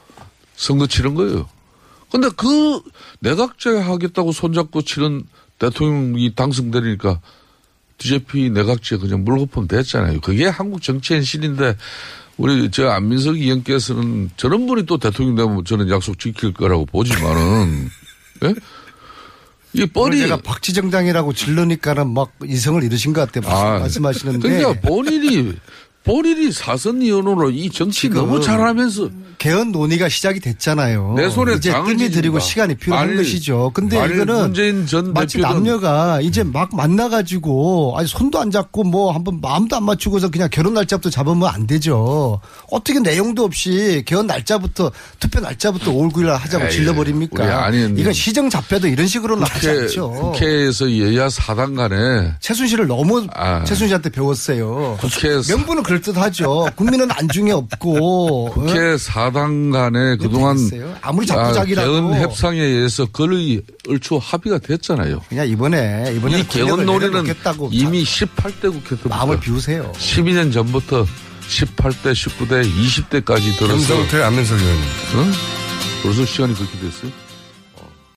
[0.56, 1.48] 선거 치른 거예요.
[2.10, 2.80] 근데 그
[3.20, 5.22] 내각제 하겠다고 손잡고 치른
[5.58, 7.20] 대통령이 당선되니까
[7.98, 10.20] DJP 내각제 그냥 물거품 됐잖아요.
[10.20, 11.76] 그게 한국 정치 현실인데
[12.36, 17.88] 우리 저 안민석 의원께서는 저런 분이 또 대통령 되면 저는 약속 지킬 거라고 보지만은
[18.44, 18.54] 예?
[19.72, 23.52] 이 뻔히 제가 박지 정당이라고 질르니까는 막 이성을 잃으신 것 같아요.
[23.52, 24.48] 아, 말씀하시는데.
[24.48, 25.54] 그러니까 본인이
[26.06, 31.14] 본인이 사선 의원으로 이 정치 너무 잘하면서 개헌 논의가 시작이 됐잖아요.
[31.16, 32.38] 내 손에 이제 뜸이 들이고.
[32.38, 33.70] 시간이 필요한 만일- 것이죠.
[33.74, 34.54] 근데 이거는
[35.12, 40.48] 마치 남녀가 이제 막 만나가지고 아니 손도 안 잡고 뭐 한번 마음도 안 맞추고서 그냥
[40.50, 42.40] 결혼 날짜부터 잡으면 안 되죠.
[42.70, 47.70] 어떻게 내용도 없이 개헌 날짜부터 투표 날짜부터 5월 9일 날 하자고 질러버립니까?
[47.96, 50.10] 이건 시정 잡혀도 이런 식으로는 하지 국회, 않죠.
[50.10, 53.64] 국회에서 여야 사당 간에 최순실을 너무 아.
[53.64, 54.96] 최순실한테 배웠어요.
[55.00, 56.68] 국회에서 명분은 그럴 듯하죠.
[56.76, 57.96] 국민은 안중에 없고.
[57.96, 58.50] 어?
[58.52, 60.94] 국회 사당 간에 그동안 되겠어요?
[61.00, 62.10] 아무리 자꾸자기라도.
[62.10, 65.22] 개헌 협상에 의해서 거의 얼추 합의가 됐잖아요.
[65.28, 67.24] 그냥 이번에 이번에 이 개헌 논의는
[67.70, 69.90] 이미 18대 국회 때부터 마음을 비우세요.
[69.94, 71.06] 12년 전부터
[71.48, 74.82] 18대, 19대, 20대까지 들어서 김성태, 안민석 의원님.
[75.14, 75.32] 어?
[76.02, 77.10] 벌써 시간이 그렇게 됐어요?